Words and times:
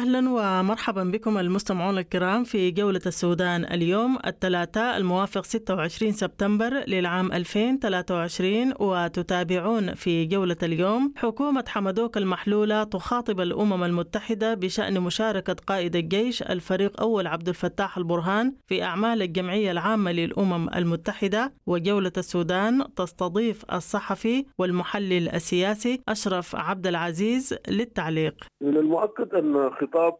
أهلا 0.00 0.30
ومرحبا 0.30 1.04
بكم 1.04 1.38
المستمعون 1.38 1.98
الكرام 1.98 2.44
في 2.44 2.70
جولة 2.70 3.00
السودان 3.06 3.64
اليوم 3.64 4.18
الثلاثاء 4.26 4.96
الموافق 4.96 5.44
26 5.44 6.12
سبتمبر 6.12 6.70
للعام 6.88 7.32
2023 7.32 8.74
وتتابعون 8.80 9.94
في 9.94 10.24
جولة 10.24 10.56
اليوم 10.62 11.12
حكومة 11.16 11.64
حمدوك 11.68 12.16
المحلولة 12.16 12.84
تخاطب 12.84 13.40
الأمم 13.40 13.84
المتحدة 13.84 14.54
بشأن 14.54 15.00
مشاركة 15.00 15.56
قائد 15.66 15.96
الجيش 15.96 16.42
الفريق 16.42 17.00
أول 17.00 17.26
عبد 17.26 17.48
الفتاح 17.48 17.96
البرهان 17.98 18.54
في 18.66 18.82
أعمال 18.82 19.22
الجمعية 19.22 19.70
العامة 19.70 20.12
للأمم 20.12 20.68
المتحدة 20.76 21.52
وجولة 21.66 22.12
السودان 22.18 22.94
تستضيف 22.96 23.64
الصحفي 23.72 24.44
والمحلل 24.58 25.28
السياسي 25.28 26.00
أشرف 26.08 26.56
عبد 26.56 26.86
العزيز 26.86 27.54
للتعليق. 27.68 28.34
من 28.60 28.76
المؤكد 28.76 29.34
أن 29.34 29.70
خطاب 29.90 30.16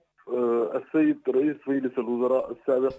السيد 0.75 1.21
رئيس 1.29 1.57
مجلس 1.67 1.99
الوزراء 1.99 2.53
السابق 2.53 2.95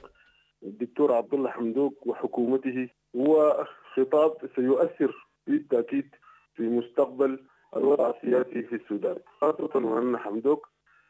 الدكتور 0.63 1.13
عبد 1.13 1.33
الله 1.33 1.49
حمدوك 1.49 2.07
وحكومته 2.07 2.89
هو 3.15 3.65
خطاب 3.93 4.37
سيؤثر 4.55 5.27
بالتأكيد 5.47 6.15
في 6.55 6.63
مستقبل 6.63 7.39
الوضع 7.75 8.09
السياسي 8.09 8.63
في 8.63 8.75
السودان. 8.75 9.17
خاصة 9.41 9.69
وأن 9.75 10.17
حمدوك 10.17 10.67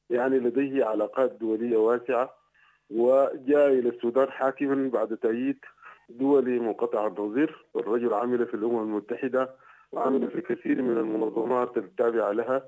يعني 0.10 0.40
لديه 0.40 0.86
علاقات 0.86 1.32
دولية 1.32 1.78
واسعة 1.78 2.34
وجاء 2.90 3.68
إلى 3.68 3.90
السودان 3.90 4.32
حاكما 4.32 4.90
بعد 4.90 5.18
تأييد 5.18 5.58
دولي 6.10 6.60
منقطع 6.60 7.08
النظير 7.08 7.66
والرجل 7.74 8.14
عمل 8.14 8.46
في 8.48 8.54
الأمم 8.54 8.80
المتحدة 8.80 9.50
وعمل 9.92 10.32
في 10.32 10.42
كثير 10.42 10.82
من 10.82 10.98
المنظمات 10.98 11.78
التابعة 11.78 12.32
لها. 12.32 12.64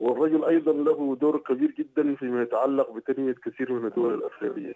والرجل 0.00 0.44
أيضا 0.44 0.72
له 0.72 1.16
دور 1.20 1.38
كبير 1.38 1.74
جدا 1.78 2.14
فيما 2.14 2.42
يتعلق 2.42 2.90
بتنمية 2.92 3.34
كثير 3.44 3.72
من 3.72 3.86
الدول 3.86 4.14
الأفريقية. 4.14 4.74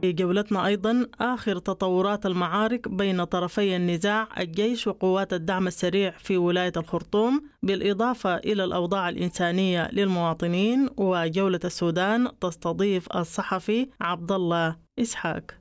في 0.00 0.12
جولتنا 0.12 0.66
أيضا 0.66 1.06
آخر 1.20 1.58
تطورات 1.58 2.26
المعارك 2.26 2.88
بين 2.88 3.24
طرفي 3.24 3.76
النزاع 3.76 4.28
الجيش 4.38 4.86
وقوات 4.86 5.32
الدعم 5.32 5.66
السريع 5.66 6.10
في 6.10 6.36
ولاية 6.36 6.72
الخرطوم 6.76 7.42
بالإضافة 7.62 8.36
إلى 8.36 8.64
الأوضاع 8.64 9.08
الإنسانية 9.08 9.88
للمواطنين 9.92 10.88
وجولة 10.96 11.60
السودان 11.64 12.28
تستضيف 12.40 13.16
الصحفي 13.16 13.88
عبد 14.00 14.32
الله 14.32 14.76
إسحاق 14.98 15.57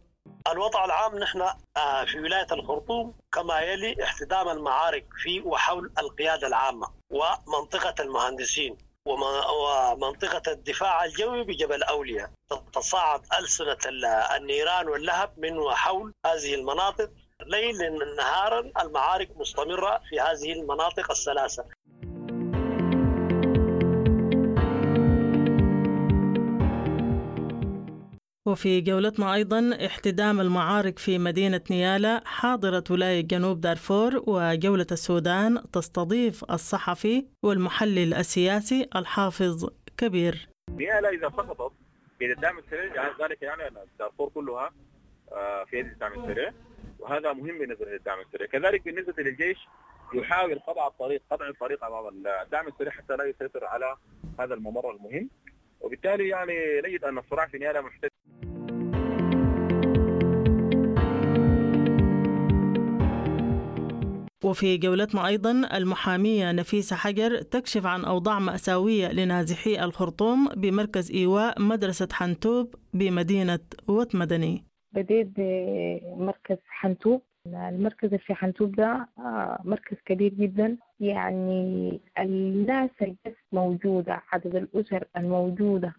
الوضع 0.51 0.85
العام 0.85 1.19
نحن 1.19 1.47
في 2.05 2.19
ولاية 2.19 2.47
الخرطوم 2.51 3.13
كما 3.31 3.59
يلي 3.59 4.03
احتدام 4.03 4.49
المعارك 4.49 5.05
في 5.23 5.41
وحول 5.41 5.91
القيادة 5.99 6.47
العامة 6.47 6.87
ومنطقة 7.09 8.03
المهندسين 8.03 8.77
ومنطقة 9.05 10.51
الدفاع 10.51 11.05
الجوي 11.05 11.43
بجبل 11.43 11.83
أولياء 11.83 12.31
تتصاعد 12.49 13.21
ألسنة 13.39 13.77
النيران 14.35 14.87
واللهب 14.87 15.33
من 15.37 15.57
وحول 15.57 16.13
هذه 16.25 16.55
المناطق 16.55 17.09
ليلا 17.45 17.89
نهارا 18.17 18.71
المعارك 18.81 19.37
مستمرة 19.37 20.01
في 20.09 20.19
هذه 20.19 20.51
المناطق 20.53 21.11
الثلاثة. 21.11 21.65
وفي 28.47 28.81
جولتنا 28.81 29.33
أيضا 29.33 29.77
احتدام 29.85 30.41
المعارك 30.41 30.99
في 30.99 31.19
مدينة 31.19 31.61
نيالا 31.71 32.21
حاضرة 32.25 32.83
ولاية 32.89 33.21
جنوب 33.21 33.61
دارفور 33.61 34.23
وجولة 34.27 34.85
السودان 34.91 35.71
تستضيف 35.71 36.43
الصحفي 36.51 37.25
والمحلل 37.43 38.13
السياسي 38.13 38.89
الحافظ 38.95 39.69
كبير. 39.97 40.49
نيالا 40.69 41.09
إذا 41.09 41.29
سقطت 41.29 41.73
في 42.19 42.31
الدعم 42.31 42.57
السريع 42.57 42.95
يعني 42.95 43.09
ذلك 43.21 43.41
يعني 43.41 43.75
دارفور 43.99 44.29
كلها 44.29 44.71
في 45.65 45.79
يد 45.79 45.85
الدعم 45.85 46.13
السريع 46.19 46.51
وهذا 46.99 47.33
مهم 47.33 47.59
بالنسبة 47.59 47.85
للدعم 47.85 48.19
السريع 48.19 48.47
كذلك 48.47 48.85
بالنسبة 48.85 49.23
للجيش 49.23 49.57
يحاول 50.13 50.59
قطع 50.59 50.87
الطريق 50.87 51.21
قطع 51.31 51.47
الطريق 51.47 51.83
أمام 51.83 52.25
الدعم 52.45 52.67
السريع 52.67 52.91
حتى 52.91 53.15
لا 53.15 53.25
يسيطر 53.25 53.65
على 53.65 53.95
هذا 54.39 54.53
الممر 54.53 54.91
المهم. 54.91 55.29
وبالتالي 55.81 56.27
يعني 56.27 56.53
نجد 56.85 57.03
أن 57.03 57.17
الصراع 57.17 57.47
في 57.47 57.57
نيالا 57.57 57.81
محتاج 57.81 58.09
وفي 64.43 64.77
جولتنا 64.77 65.27
أيضا 65.27 65.51
المحامية 65.77 66.51
نفيسة 66.51 66.95
حجر 66.95 67.41
تكشف 67.41 67.85
عن 67.85 68.05
أوضاع 68.05 68.39
مأساوية 68.39 69.07
لنازحي 69.11 69.83
الخرطوم 69.83 70.47
بمركز 70.47 71.11
إيواء 71.11 71.61
مدرسة 71.61 72.07
حنتوب 72.11 72.75
بمدينة 72.93 73.59
وت 73.87 74.15
مدني 74.15 74.63
بديت 74.91 75.27
بمركز 75.37 76.57
حنتوب 76.67 77.21
المركز 77.55 78.13
في 78.15 78.33
حنتوب 78.33 78.75
ده 78.75 79.07
مركز 79.63 79.97
كبير 80.05 80.33
جدا. 80.33 80.77
يعني 80.99 81.99
الناس 82.19 82.89
اللي 83.01 83.15
موجودة 83.51 84.21
عدد 84.31 84.55
الأسر 84.55 85.03
الموجودة 85.17 85.93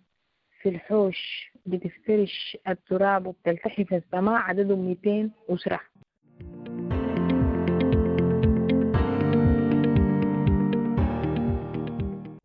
في 0.63 0.69
الحوش 0.69 1.53
بتفترش 1.67 2.57
التراب 2.69 3.27
وبتلتحف 3.27 3.95
السماء 3.95 4.35
عددهم 4.35 4.79
200 5.05 5.31
أسرة. 5.51 5.81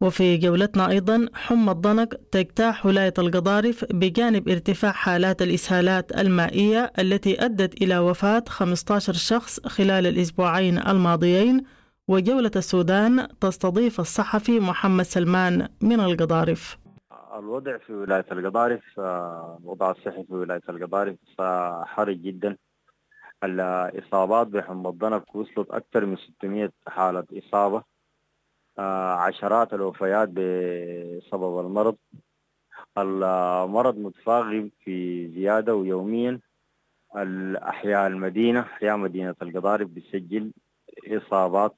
وفي 0.04 0.38
جولتنا 0.38 0.90
أيضا 0.90 1.26
حمى 1.34 1.72
الضنك 1.72 2.14
تجتاح 2.32 2.86
ولاية 2.86 3.14
القضارف 3.20 3.86
بجانب 3.94 4.50
ارتفاع 4.50 4.92
حالات 4.92 5.42
الإسهالات 5.42 6.12
المائية 6.20 6.92
التي 7.00 7.46
أدت 7.46 7.82
إلى 7.82 7.98
وفاة 7.98 8.44
15 8.48 9.14
شخص 9.14 9.60
خلال 9.68 10.08
الأسبوعين 10.08 10.78
الماضيين 10.78 11.64
وجولة 12.08 12.52
السودان 12.56 13.28
تستضيف 13.42 14.00
الصحفي 14.00 14.60
محمد 14.60 15.04
سلمان 15.06 15.68
من 15.82 16.00
القضارف. 16.00 16.78
الوضع 17.40 17.78
في 17.78 17.94
ولاية 17.94 18.26
القضارف 18.32 18.84
الوضع 19.00 19.92
الصحي 19.92 20.24
في 20.24 20.34
ولاية 20.34 20.62
القضارف 20.70 21.16
حرج 21.84 22.18
جدا. 22.18 22.58
الإصابات 23.44 24.48
بحمى 24.48 24.90
الضنك 24.90 25.36
وصلت 25.36 25.72
أكثر 25.72 26.06
من 26.06 26.18
600 26.18 26.70
حالة 26.88 27.24
إصابة. 27.34 27.93
عشرات 28.78 29.74
الوفيات 29.74 30.30
بسبب 30.30 31.60
المرض. 31.60 31.96
المرض 32.98 33.98
متفاقم 33.98 34.70
في 34.84 35.28
زيادة 35.28 35.76
ويوميا. 35.76 36.40
الأحياء 37.18 38.08
المدينة 38.08 38.60
أحياء 38.60 38.98
مدينة 38.98 39.36
القضارف 39.42 39.90
بتسجل 39.90 40.52
إصابات. 41.08 41.76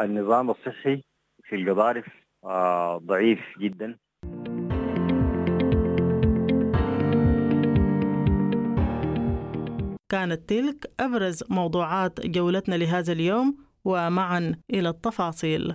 النظام 0.00 0.50
الصحي 0.50 1.04
في 1.44 1.56
القضارف 1.56 2.06
ضعيف 3.06 3.40
جدا. 3.58 3.98
كانت 10.08 10.48
تلك 10.48 10.90
أبرز 11.00 11.44
موضوعات 11.50 12.26
جولتنا 12.26 12.74
لهذا 12.74 13.12
اليوم. 13.12 13.65
ومعا 13.86 14.54
إلى 14.70 14.88
التفاصيل. 14.88 15.74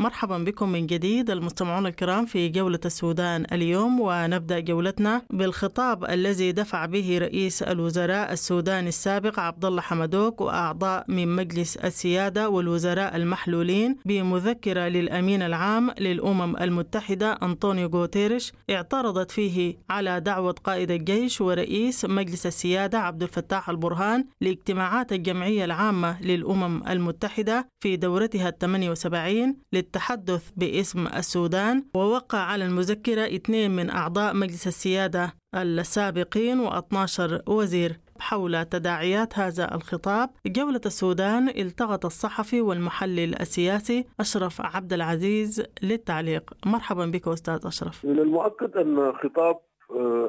مرحبا 0.00 0.38
بكم 0.38 0.68
من 0.72 0.86
جديد 0.86 1.30
المستمعون 1.30 1.86
الكرام 1.86 2.26
في 2.26 2.48
جولة 2.48 2.80
السودان 2.84 3.46
اليوم 3.52 4.00
ونبدأ 4.00 4.60
جولتنا 4.60 5.22
بالخطاب 5.30 6.04
الذي 6.04 6.52
دفع 6.52 6.86
به 6.86 7.18
رئيس 7.18 7.62
الوزراء 7.62 8.32
السوداني 8.32 8.88
السابق 8.88 9.38
عبد 9.40 9.64
الله 9.64 9.80
حمدوك 9.82 10.40
وأعضاء 10.40 11.04
من 11.08 11.36
مجلس 11.36 11.76
السيادة 11.76 12.48
والوزراء 12.48 13.16
المحلولين 13.16 13.96
بمذكرة 14.04 14.80
للأمين 14.88 15.42
العام 15.42 15.90
للأمم 15.98 16.56
المتحدة 16.56 17.32
أنطونيو 17.42 17.88
غوتيريش 17.88 18.52
اعترضت 18.70 19.30
فيه 19.30 19.76
على 19.90 20.20
دعوة 20.20 20.54
قائد 20.64 20.90
الجيش 20.90 21.40
ورئيس 21.40 22.04
مجلس 22.04 22.46
السيادة 22.46 22.98
عبد 22.98 23.22
الفتاح 23.22 23.70
البرهان 23.70 24.24
لاجتماعات 24.40 25.12
الجمعية 25.12 25.64
العامة 25.64 26.22
للأمم 26.22 26.82
المتحدة 26.88 27.68
في 27.80 27.96
دورتها 27.96 28.48
ال 28.48 28.58
78 28.58 29.56
التحدث 29.90 30.50
باسم 30.56 31.06
السودان 31.06 31.84
ووقع 31.94 32.38
على 32.38 32.64
المذكرة 32.66 33.20
اثنين 33.20 33.70
من 33.70 33.90
أعضاء 33.90 34.34
مجلس 34.34 34.66
السيادة 34.66 35.34
السابقين 35.54 36.68
و12 36.68 37.48
وزير. 37.48 38.00
حول 38.20 38.64
تداعيات 38.64 39.38
هذا 39.38 39.74
الخطاب 39.74 40.30
جولة 40.46 40.80
السودان 40.86 41.48
التقط 41.48 42.04
الصحفي 42.06 42.60
والمحلل 42.60 43.40
السياسي 43.40 44.04
أشرف 44.20 44.60
عبد 44.60 44.92
العزيز 44.92 45.62
للتعليق. 45.82 46.52
مرحبا 46.66 47.06
بك 47.06 47.28
أستاذ 47.28 47.60
أشرف. 47.64 48.04
من 48.04 48.18
المؤكد 48.18 48.76
أن 48.76 49.12
خطاب 49.12 49.58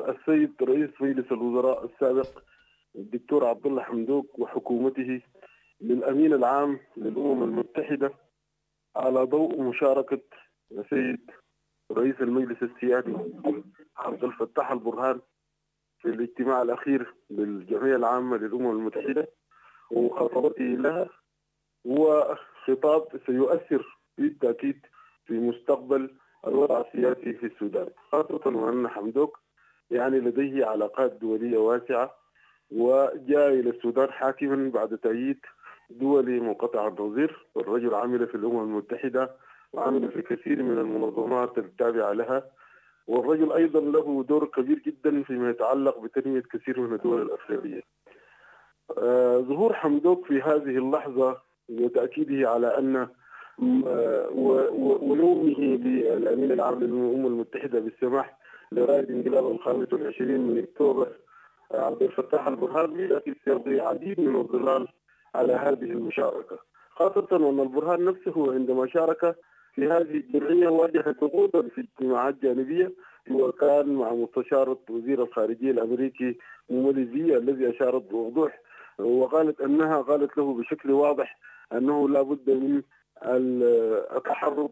السيد 0.09 0.51
رئيس 0.61 0.89
مجلس 1.01 1.31
الوزراء 1.31 1.85
السابق 1.85 2.27
الدكتور 2.95 3.45
عبد 3.45 3.65
الله 3.65 3.81
حمدوك 3.81 4.39
وحكومته 4.39 5.21
للأمين 5.81 6.33
العام 6.33 6.79
للأمم 6.97 7.43
المتحدة 7.43 8.11
على 8.95 9.23
ضوء 9.23 9.61
مشاركة 9.61 10.21
السيد 10.71 11.31
رئيس 11.91 12.15
المجلس 12.21 12.63
السيادي 12.63 13.15
عبد 13.97 14.23
الفتاح 14.23 14.71
البرهان 14.71 15.21
في 15.99 16.07
الاجتماع 16.07 16.61
الأخير 16.61 17.13
للجمعية 17.29 17.95
العامة 17.95 18.37
للأمم 18.37 18.71
المتحدة 18.71 19.27
وخطبته 19.91 20.63
لها 20.63 21.09
هو 21.87 22.37
خطاب 22.65 23.07
سيؤثر 23.25 23.99
بالتأكيد 24.17 24.85
في 25.25 25.33
مستقبل 25.33 26.17
الوضع 26.47 26.81
السياسي 26.81 27.33
في 27.33 27.45
السودان 27.45 27.89
خاصة 28.11 28.41
وأن 28.45 28.87
حمدوك 28.87 29.39
يعني 29.91 30.19
لديه 30.19 30.65
علاقات 30.65 31.11
دولية 31.11 31.57
واسعة 31.57 32.15
وجاء 32.71 33.49
إلى 33.53 33.69
السودان 33.69 34.11
حاكما 34.11 34.69
بعد 34.69 34.97
تأييد 34.97 35.39
دولي 35.99 36.39
منقطع 36.39 36.87
النظير 36.87 37.45
والرجل 37.55 37.93
عمل 37.95 38.27
في 38.27 38.35
الأمم 38.35 38.59
المتحدة 38.63 39.31
وعمل 39.73 40.11
في 40.11 40.21
كثير 40.21 40.63
من 40.63 40.77
المنظمات 40.77 41.57
التابعة 41.57 42.13
لها. 42.13 42.43
والرجل 43.07 43.51
أيضا 43.51 43.79
له 43.79 44.23
دور 44.23 44.45
كبير 44.45 44.79
جدا 44.79 45.23
فيما 45.23 45.49
يتعلق 45.49 45.99
بتنمية 45.99 46.43
كثير 46.53 46.79
من 46.79 46.93
الدول 46.93 47.21
الأفريقية. 47.21 47.81
آه 48.97 49.37
ظهور 49.37 49.73
حمدوك 49.73 50.25
في 50.25 50.41
هذه 50.41 50.77
اللحظة 50.77 51.37
وتأكيده 51.69 52.49
على 52.49 52.77
أن 52.77 53.07
ولومه 55.01 55.77
بالأمين 55.77 56.51
العام 56.51 56.79
للأمم 56.79 57.25
المتحدة 57.27 57.79
بالسماح 57.79 58.37
لرائد 58.71 59.11
انقلاب 59.11 59.51
الخامس 59.51 59.93
والعشرين 59.93 60.41
من 60.47 60.57
أكتوبر 60.63 61.07
عبد 61.71 62.03
الفتاح 62.03 62.47
البرهان 62.47 62.93
بالتأكيد 62.93 63.35
سيقضي 63.45 63.79
عديد 63.81 64.19
من 64.19 64.35
الظلال 64.35 64.87
على 65.35 65.53
هذه 65.53 65.91
المشاركة. 65.91 66.59
خاصة 66.89 67.27
أن 67.31 67.59
البرهان 67.59 68.05
نفسه 68.05 68.53
عندما 68.53 68.87
شارك 68.87 69.35
في 69.75 69.87
هذه 69.87 70.01
الجمعية 70.17 70.67
واجه 70.67 71.15
ضغوطا 71.21 71.61
في 71.61 71.81
اجتماعات 71.81 72.35
جانبية 72.43 72.91
وكان 73.31 73.95
مع 73.95 74.13
مستشارة 74.13 74.79
وزير 74.89 75.23
الخارجية 75.23 75.71
الأمريكي 75.71 76.37
موموليزي 76.69 77.37
الذي 77.37 77.69
أشارت 77.69 78.11
بوضوح 78.11 78.59
وقالت 78.99 79.61
أنها 79.61 80.01
قالت 80.01 80.37
له 80.37 80.53
بشكل 80.53 80.91
واضح 80.91 81.39
أنه 81.73 82.09
لا 82.09 82.21
بد 82.21 82.49
من 82.49 82.81
التحرك 84.15 84.71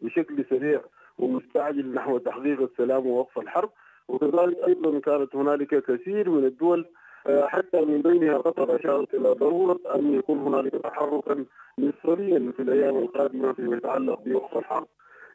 بشكل 0.00 0.44
سريع 0.50 0.80
ومستعجل 1.18 1.94
نحو 1.94 2.18
تحقيق 2.18 2.60
السلام 2.62 3.06
ووقف 3.06 3.38
الحرب. 3.38 3.70
وكذلك 4.08 4.56
أيضا 4.68 4.98
كانت 4.98 5.36
هنالك 5.36 5.84
كثير 5.84 6.30
من 6.30 6.44
الدول 6.44 6.86
حتى 7.26 7.80
من 7.80 8.02
بينها 8.02 8.38
قطر 8.38 8.76
اشارت 8.76 9.14
إلى 9.14 9.28
ضرورة 9.28 9.80
أن 9.94 10.14
يكون 10.14 10.38
هنالك 10.38 10.72
تحركا 10.72 11.44
مصريا 11.78 12.52
في 12.56 12.62
الأيام 12.62 12.96
القادمة 12.96 13.52
فيما 13.52 13.76
يتعلق 13.76 14.20
بوقف 14.26 14.58
الحرب. 14.58 14.86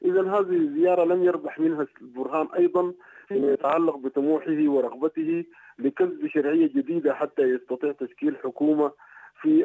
اذا 0.06 0.22
هذه 0.22 0.56
الزيارة 0.56 1.04
لم 1.04 1.24
يربح 1.24 1.60
منها 1.60 1.88
البرهان 2.02 2.48
أيضا 2.58 2.94
فيما 3.28 3.52
يتعلق 3.54 3.98
بطموحه 3.98 4.64
ورغبته 4.68 5.44
لكسب 5.80 6.28
شرعية 6.28 6.68
جديدة 6.68 7.14
حتى 7.14 7.42
يستطيع 7.42 7.92
تشكيل 7.92 8.38
حكومة 8.44 8.92
في 9.42 9.64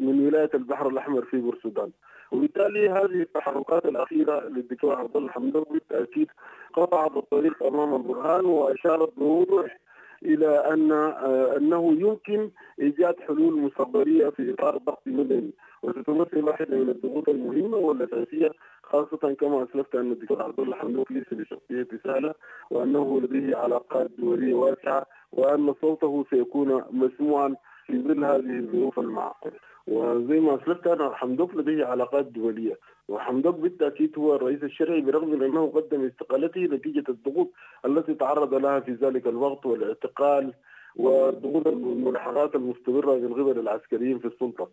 من 0.00 0.26
ولاية 0.26 0.50
البحر 0.54 0.88
الأحمر 0.88 1.24
في 1.24 1.36
بورسودان. 1.36 1.90
وبالتالي 2.32 2.88
هذه 2.88 3.22
التحركات 3.22 3.86
الأخيرة 3.86 4.48
للدكتور 4.48 4.94
عبد 4.94 5.16
الله 5.16 5.30
حمدوك 5.30 5.72
بالتاكيد 5.72 6.28
قطعت 6.74 7.16
الطريق 7.16 7.62
أمام 7.62 7.94
البرهان 7.94 8.44
وأشارت 8.44 9.12
بوضوح 9.16 9.78
إلى 10.22 10.48
أن 10.72 10.92
أنه 11.56 11.92
يمكن 12.00 12.50
إيجاد 12.80 13.20
حلول 13.20 13.60
مستقبليه 13.60 14.28
في 14.28 14.52
إطار 14.54 14.76
ضغط 14.78 15.02
مدني. 15.06 15.50
وستمثل 15.82 16.44
واحدة 16.44 16.76
من 16.76 16.88
الضغوط 16.88 17.28
المهمة 17.28 17.76
والأساسية 17.76 18.50
خاصة 18.82 19.34
كما 19.40 19.62
أسلفت 19.62 19.94
أن 19.94 20.12
الدكتور 20.12 20.42
عبد 20.42 20.60
الله 20.60 20.76
حمدوك 20.76 21.12
ليس 21.12 21.24
بشخصية 21.32 21.88
سهله 22.04 22.34
وأنه 22.70 23.20
لديه 23.20 23.56
علاقات 23.56 24.10
دولية 24.18 24.54
واسعة 24.54 25.06
وأن 25.32 25.74
صوته 25.80 26.24
سيكون 26.30 26.82
مسموعا 26.90 27.56
في 27.86 28.02
ظل 28.02 28.24
هذه 28.24 28.58
الظروف 28.58 28.98
المعقدة. 28.98 29.56
وزي 29.86 30.40
ما 30.40 30.54
اسلفت 30.54 30.86
أنا 30.86 31.14
حمدوك 31.14 31.54
لديه 31.54 31.84
علاقات 31.84 32.26
دوليه 32.26 32.78
وحمدوك 33.08 33.54
بالتأكيد 33.56 34.18
هو 34.18 34.34
الرئيس 34.36 34.62
الشرعي 34.62 35.00
برغم 35.00 35.42
إنه 35.42 35.66
قدم 35.66 36.04
استقالته 36.04 36.60
نتيجة 36.60 37.04
الضغوط 37.08 37.52
التي 37.84 38.14
تعرض 38.14 38.54
لها 38.54 38.80
في 38.80 38.92
ذلك 38.92 39.26
الوقت 39.26 39.66
والاعتقال 39.66 40.52
وضغوط 40.96 41.66
الملاحقات 41.66 42.54
المستمرة 42.54 43.14
من 43.14 43.32
قبل 43.32 43.58
العسكريين 43.58 44.18
في 44.18 44.24
السلطة. 44.24 44.68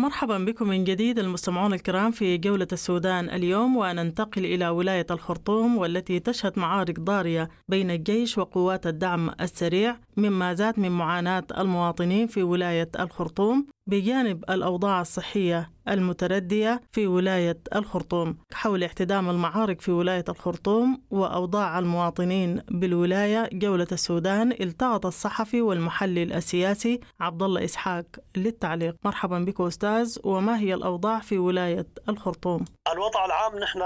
مرحبا 0.00 0.38
بكم 0.38 0.68
من 0.68 0.84
جديد 0.84 1.18
المستمعون 1.18 1.72
الكرام 1.74 2.10
في 2.10 2.38
جولة 2.38 2.66
السودان 2.72 3.30
اليوم 3.30 3.76
وننتقل 3.76 4.44
إلى 4.44 4.68
ولاية 4.68 5.06
الخرطوم 5.10 5.76
والتي 5.78 6.20
تشهد 6.20 6.58
معارك 6.58 7.00
ضارية 7.00 7.48
بين 7.68 7.90
الجيش 7.90 8.38
وقوات 8.38 8.86
الدعم 8.86 9.30
السريع 9.40 9.96
مما 10.16 10.54
زاد 10.54 10.80
من 10.80 10.90
معاناة 10.90 11.44
المواطنين 11.58 12.26
في 12.26 12.42
ولاية 12.42 12.90
الخرطوم. 13.00 13.66
بجانب 13.86 14.44
الأوضاع 14.50 15.00
الصحية 15.00 15.70
المتردية 15.88 16.80
في 16.92 17.06
ولاية 17.06 17.58
الخرطوم. 17.74 18.38
حول 18.52 18.84
احتدام 18.84 19.30
المعارك 19.30 19.80
في 19.80 19.90
ولاية 19.90 20.24
الخرطوم 20.28 21.02
وأوضاع 21.10 21.78
المواطنين 21.78 22.62
بالولاية 22.70 23.48
جولة 23.52 23.86
السودان 23.92 24.52
التقط 24.52 25.06
الصحفي 25.06 25.62
والمحلل 25.62 26.32
السياسي 26.32 27.00
عبد 27.20 27.42
الله 27.42 27.64
إسحاق 27.64 28.04
للتعليق. 28.36 28.94
مرحبا 29.04 29.38
بك 29.38 29.60
أستاذ 29.60 30.18
وما 30.24 30.58
هي 30.58 30.74
الأوضاع 30.74 31.18
في 31.20 31.38
ولاية 31.38 31.86
الخرطوم؟ 32.08 32.64
الوضع 32.92 33.24
العام 33.24 33.58
نحن 33.58 33.80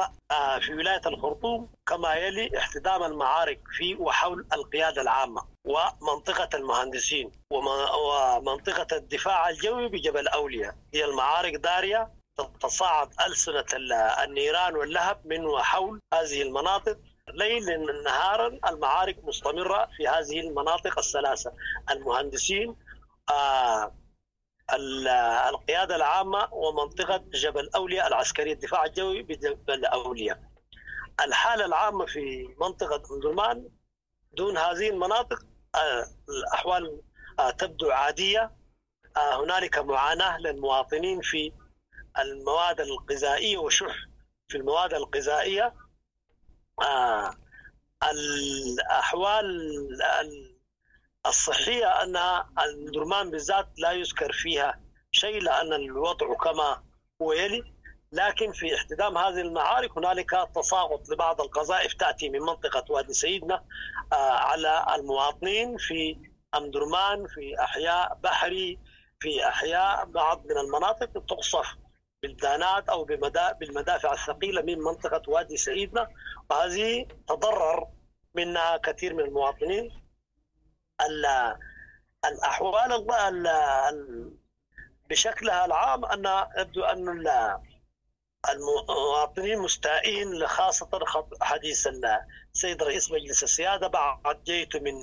في 0.60 0.74
ولاية 0.74 1.02
الخرطوم 1.06 1.68
كما 1.86 2.14
يلي 2.14 2.58
احتدام 2.58 3.02
المعارك 3.02 3.60
في 3.78 3.94
وحول 3.94 4.46
القيادة 4.52 5.02
العامة. 5.02 5.53
ومنطقة 5.64 6.48
المهندسين 6.56 7.32
ومنطقة 7.50 8.96
الدفاع 8.96 9.48
الجوي 9.48 9.88
بجبل 9.88 10.28
أولياء 10.28 10.76
هي 10.94 11.04
المعارك 11.04 11.54
دارية 11.54 12.12
تتصاعد 12.38 13.10
ألسنة 13.26 13.64
النيران 14.24 14.76
واللهب 14.76 15.20
من 15.24 15.46
وحول 15.46 16.00
هذه 16.14 16.42
المناطق. 16.42 16.98
ليلا 17.28 17.76
نهارا 18.02 18.58
المعارك 18.68 19.24
مستمرة 19.24 19.88
في 19.96 20.08
هذه 20.08 20.40
المناطق 20.40 20.98
الثلاثة. 20.98 21.52
المهندسين 21.90 22.76
آه 23.30 23.94
القيادة 25.48 25.96
العامة 25.96 26.48
ومنطقة 26.52 27.24
جبل 27.34 27.70
أولياء 27.76 28.06
العسكري 28.06 28.52
الدفاع 28.52 28.84
الجوي 28.84 29.22
بجبل 29.22 29.84
أولياء 29.84 30.40
الحالة 31.20 31.64
العامة 31.64 32.06
في 32.06 32.54
منطقة 32.60 33.14
أندرمان 33.14 33.68
دون 34.32 34.58
هذه 34.58 34.90
المناطق 34.90 35.38
الأحوال 36.28 37.02
تبدو 37.58 37.90
عادية. 37.90 38.52
هنالك 39.16 39.78
معاناة 39.78 40.38
للمواطنين 40.38 41.20
في 41.20 41.52
المواد 42.18 42.80
الغذائية 42.80 43.58
وشح 43.58 43.94
في 44.48 44.56
المواد 44.56 44.94
الغذائية. 44.94 45.74
الأحوال 48.02 49.46
الصحية 51.26 52.02
أن 52.02 52.16
الدرمان 52.64 53.30
بالذات 53.30 53.68
لا 53.78 53.92
يذكر 53.92 54.32
فيها 54.32 54.80
شيء 55.12 55.42
لأن 55.42 55.72
الوضع 55.72 56.34
كما 56.34 56.82
هو 57.22 57.32
يلي. 57.32 57.73
لكن 58.14 58.52
في 58.52 58.74
احتدام 58.74 59.18
هذه 59.18 59.40
المعارك 59.40 59.98
هنالك 59.98 60.30
تساقط 60.54 61.08
لبعض 61.08 61.40
القذائف 61.40 61.94
تأتي 61.94 62.28
من 62.28 62.40
منطقة 62.40 62.84
وادي 62.88 63.12
سيدنا 63.12 63.64
على 64.12 64.86
المواطنين 64.94 65.76
في 65.76 66.16
أمدرمان 66.54 67.26
في 67.26 67.60
أحياء 67.60 68.18
بحري 68.22 68.78
في 69.20 69.48
أحياء 69.48 70.04
بعض 70.04 70.46
من 70.46 70.58
المناطق 70.58 71.12
تقصف 71.28 71.66
بالدانات 72.22 72.88
أو 72.88 73.04
بالمدافع 73.60 74.12
الثقيلة 74.12 74.62
من 74.62 74.78
منطقة 74.78 75.22
وادي 75.30 75.56
سيدنا. 75.56 76.08
وهذه 76.50 77.06
تضرر 77.28 77.88
منها 78.34 78.76
كثير 78.76 79.14
من 79.14 79.20
المواطنين. 79.20 79.90
الأحوال 82.24 83.06
بشكلها 85.10 85.64
العام 85.64 86.04
أن 86.04 86.46
يبدو 86.58 86.84
أن 86.84 87.26
المواطنين 88.50 89.58
مستائين 89.58 90.46
خاصه 90.46 90.88
حديث 91.42 91.88
السيد 92.54 92.82
رئيس 92.82 93.10
مجلس 93.10 93.42
السيادة 93.42 93.88
بعد 93.88 94.44
جيته 94.44 94.80
من 94.80 95.02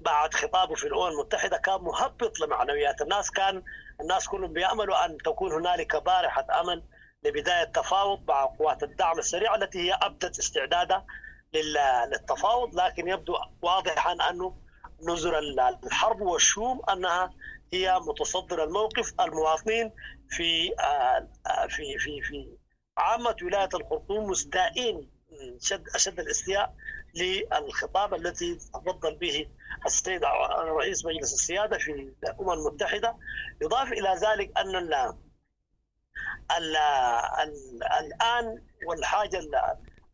بعد 0.00 0.34
خطابه 0.34 0.74
في 0.74 0.86
الأمم 0.86 1.06
المتحدة 1.06 1.56
كان 1.56 1.80
مهبط 1.80 2.40
لمعنويات 2.40 3.02
الناس. 3.02 3.30
كان 3.30 3.62
الناس 4.00 4.28
كلهم 4.28 4.52
بيأملوا 4.52 5.04
أن 5.04 5.18
تكون 5.18 5.52
هنالك 5.52 5.96
بارحة 5.96 6.46
أمل 6.60 6.82
لبداية 7.22 7.64
تفاوض 7.64 8.24
مع 8.28 8.44
قوات 8.44 8.82
الدعم 8.82 9.18
السريع 9.18 9.54
التي 9.54 9.78
هي 9.78 9.98
ابدت 10.02 10.38
استعدادها 10.38 11.06
للتفاوض. 11.54 12.74
لكن 12.74 13.08
يبدو 13.08 13.34
واضحا 13.62 14.12
أنه 14.30 14.56
نذر 15.02 15.38
الحرب 15.84 16.20
والشوم 16.20 16.82
أنها 16.90 17.30
هي 17.72 17.98
متصدر 17.98 18.64
الموقف. 18.64 19.12
المواطنين 19.20 19.92
في 20.30 20.74
في 21.66 21.98
في 21.98 22.20
في 22.22 22.56
عامة 22.98 23.36
ولاية 23.42 23.68
الخرطوم 23.74 24.30
مستائين 24.30 25.10
شد 25.60 25.88
أشد 25.94 26.20
الاستياء 26.20 26.74
للخطاب 27.14 28.14
الذي 28.14 28.54
تفضل 28.54 29.14
به 29.16 29.48
السيد 29.86 30.24
رئيس 30.58 31.04
مجلس 31.04 31.34
السيادة 31.34 31.78
في 31.78 32.12
الأمم 32.24 32.50
المتحدة 32.50 33.16
يضاف 33.62 33.92
إلى 33.92 34.14
ذلك 34.26 34.58
أن 34.58 34.76
ال 34.76 34.94
ال 36.56 36.76
ال 37.42 37.82
الآن 38.00 38.62
والحاجة 38.86 39.40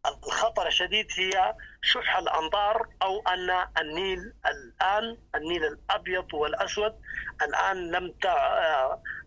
الخطر 0.06 0.66
الشديد 0.66 1.06
هي 1.18 1.54
شح 1.82 2.16
الامطار 2.16 2.88
أو 3.02 3.20
أن 3.20 3.50
النيل 3.78 4.32
الآن 4.46 5.18
النيل 5.34 5.64
الأبيض 5.64 6.34
والأسود 6.34 7.00
الآن 7.42 7.90
لم 7.90 8.12
تع... 8.22 8.36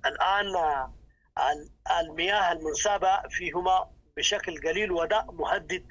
الآن 0.06 0.54
المياه 2.00 2.52
المنسابة 2.52 3.22
فيهما 3.30 3.90
بشكل 4.18 4.62
قليل 4.70 4.92
وده 4.92 5.24
مهدد 5.24 5.86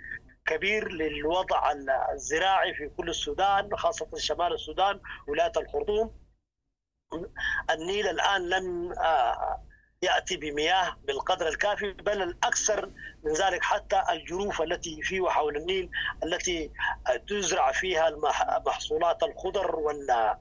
كبير 0.46 0.92
للوضع 0.92 1.72
الزراعي 2.12 2.74
في 2.74 2.88
كل 2.96 3.08
السودان 3.08 3.76
خاصة 3.76 4.08
شمال 4.16 4.52
السودان 4.52 5.00
ولاية 5.28 5.52
الخرطوم. 5.56 6.14
النيل 7.70 8.08
الآن 8.08 8.48
لم 8.48 8.94
يأتي 10.02 10.36
بمياه 10.36 10.96
بالقدر 11.04 11.48
الكافي 11.48 11.92
بل 11.92 12.22
الأكثر 12.22 12.86
من 13.22 13.32
ذلك 13.32 13.62
حتى 13.62 14.02
الجروف 14.10 14.62
التي 14.62 15.02
في 15.02 15.20
وحول 15.20 15.56
النيل 15.56 15.90
التي 16.24 16.70
تزرع 17.28 17.72
فيها 17.72 18.10
محصولات 18.66 19.22
الخضر 19.22 19.76
ولا 19.76 20.38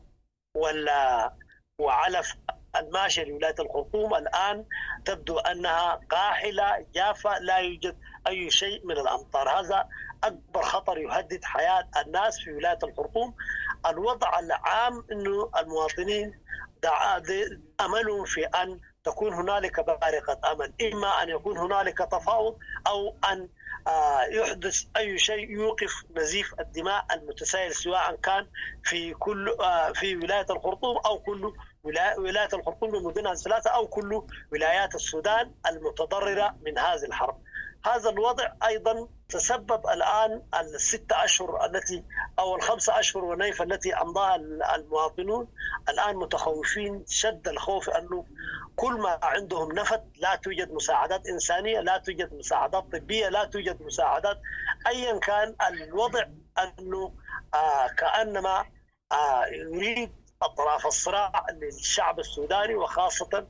ولا 0.58 1.34
وعلف 1.80 2.36
الماشية 2.80 3.24
لولاية 3.24 3.56
الخرطوم 3.60 4.16
الآن 4.16 4.66
تبدو 5.06 5.40
أنها 5.40 6.00
قاحلة 6.12 6.86
جافة 6.96 7.40
لا 7.40 7.58
يوجد 7.58 7.98
أي 8.28 8.52
شيء 8.52 8.86
من 8.86 8.98
الأمطار. 8.98 9.50
هذا 9.50 9.88
أكبر 10.24 10.62
خطر 10.62 10.98
يهدد 10.98 11.44
حياة 11.44 11.88
الناس 12.06 12.40
في 12.40 12.52
ولاية 12.54 12.80
الخرطوم 12.84 13.36
الوضع 13.86 14.40
العام 14.40 15.06
أنه 15.12 15.52
المواطنين 15.58 16.46
أملهم 17.82 18.26
في 18.26 18.46
أن 18.46 18.80
تكون 19.04 19.34
هنالك 19.34 19.80
بارقة 19.80 20.52
أمل 20.52 20.74
إما 20.94 21.24
أن 21.24 21.30
يكون 21.30 21.58
هنالك 21.58 21.98
تفاوض 21.98 22.58
أو 22.88 23.16
أن 23.32 23.50
يحدث 24.32 24.84
أي 24.98 25.18
شيء 25.18 25.50
يوقف 25.50 26.06
نزيف 26.18 26.54
الدماء 26.60 27.06
المتسائل 27.14 27.76
سواء 27.76 28.16
كان 28.16 28.48
في 28.84 29.14
كل 29.14 29.58
في 29.94 30.16
ولاية 30.16 30.46
الخرطوم 30.50 30.98
أو 30.98 31.20
كل 31.20 31.54
ولاية 31.86 32.50
الخرطوم 32.54 32.92
بمدنها 32.92 33.32
الثلاثة 33.32 33.70
أو 33.70 33.88
كل 33.88 34.22
ولايات 34.52 34.96
السودان 34.96 35.52
المتضررة 35.68 36.56
من 36.66 36.78
هذه 36.78 37.06
الحرب. 37.06 37.42
هذا 37.86 38.10
الوضع 38.10 38.52
أيضا 38.68 39.08
تسبب 39.30 39.88
الآن 39.88 40.42
الستة 40.60 41.24
أشهر 41.24 41.66
التي 41.66 42.04
أو 42.40 42.56
الخمسة 42.56 43.00
أشهر 43.00 43.26
ونيف 43.26 43.62
التي 43.62 43.94
أمضاها 43.96 44.36
المواطنون 44.76 45.48
الآن 45.90 46.16
متخوفين 46.16 47.04
شد 47.08 47.48
الخوف 47.48 47.90
أنه 47.90 48.26
كل 48.76 48.94
ما 48.94 49.20
عندهم 49.24 49.72
نفط 49.72 50.04
لا 50.18 50.36
توجد 50.36 50.72
مساعدات 50.72 51.28
إنسانية 51.28 51.80
لا 51.80 51.98
توجد 51.98 52.34
مساعدات 52.34 52.84
طبية 52.92 53.30
لا 53.30 53.44
توجد 53.46 53.82
مساعدات 53.82 54.42
أيا 54.88 55.20
كان. 55.20 55.56
الوضع 55.68 56.24
أنه 56.58 57.14
آه 57.54 57.88
كأنما 57.88 58.66
آه 59.12 59.46
يريد 59.46 60.12
أطراف 60.42 60.88
الصراع 60.88 61.46
للشعب 61.54 62.20
السوداني 62.20 62.76
وخاصة 62.76 63.48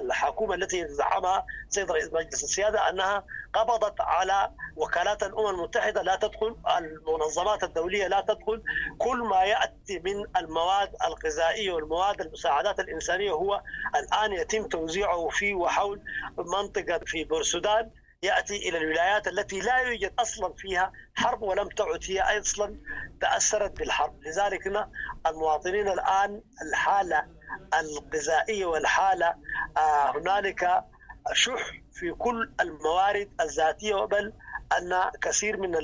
الحكومة 0.00 0.54
التي 0.54 0.88
زعمها 0.88 1.46
سيد 1.68 1.90
رئيس 1.90 2.12
مجلس 2.12 2.44
السيادة 2.44 2.88
أنها 2.90 3.24
قبضت 3.54 4.00
على 4.00 4.50
وكالات 4.76 5.22
الأمم 5.22 5.46
المتحدة. 5.46 6.02
لا 6.02 6.16
تدخل 6.16 6.56
المنظمات 6.78 7.64
الدولية 7.64 8.06
لا 8.06 8.20
تدخل. 8.20 8.62
كل 8.98 9.18
ما 9.18 9.42
يأتي 9.44 9.98
من 9.98 10.24
المواد 10.36 10.90
الغذائية 11.06 11.72
والمواد 11.72 12.20
المساعدات 12.20 12.80
الإنسانية 12.80 13.30
هو 13.30 13.62
الآن 13.96 14.32
يتم 14.32 14.68
توزيعه 14.68 15.28
في 15.28 15.54
وحول 15.54 16.00
منطقة 16.38 17.00
في 17.06 17.24
بورسودان. 17.24 17.90
يأتي 18.22 18.68
إلى 18.68 18.78
الولايات 18.78 19.28
التي 19.28 19.60
لا 19.60 19.76
يوجد 19.78 20.12
أصلا 20.18 20.52
فيها 20.56 20.92
حرب 21.14 21.42
ولم 21.42 21.68
تعد 21.68 22.00
هي 22.08 22.20
أصلا 22.40 22.76
تأثرت 23.20 23.78
بالحرب، 23.78 24.22
لذلك 24.22 24.86
المواطنين 25.26 25.88
الآن 25.88 26.42
الحالة 26.62 27.26
الغذائية 27.74 28.66
والحالة 28.66 29.34
آه 29.76 30.18
هنالك 30.18 30.84
شح 31.32 31.72
في 31.92 32.12
كل 32.12 32.50
الموارد 32.60 33.30
الذاتية 33.40 33.94
بل 34.04 34.32
أن 34.78 35.10
كثير 35.22 35.56
من 35.56 35.74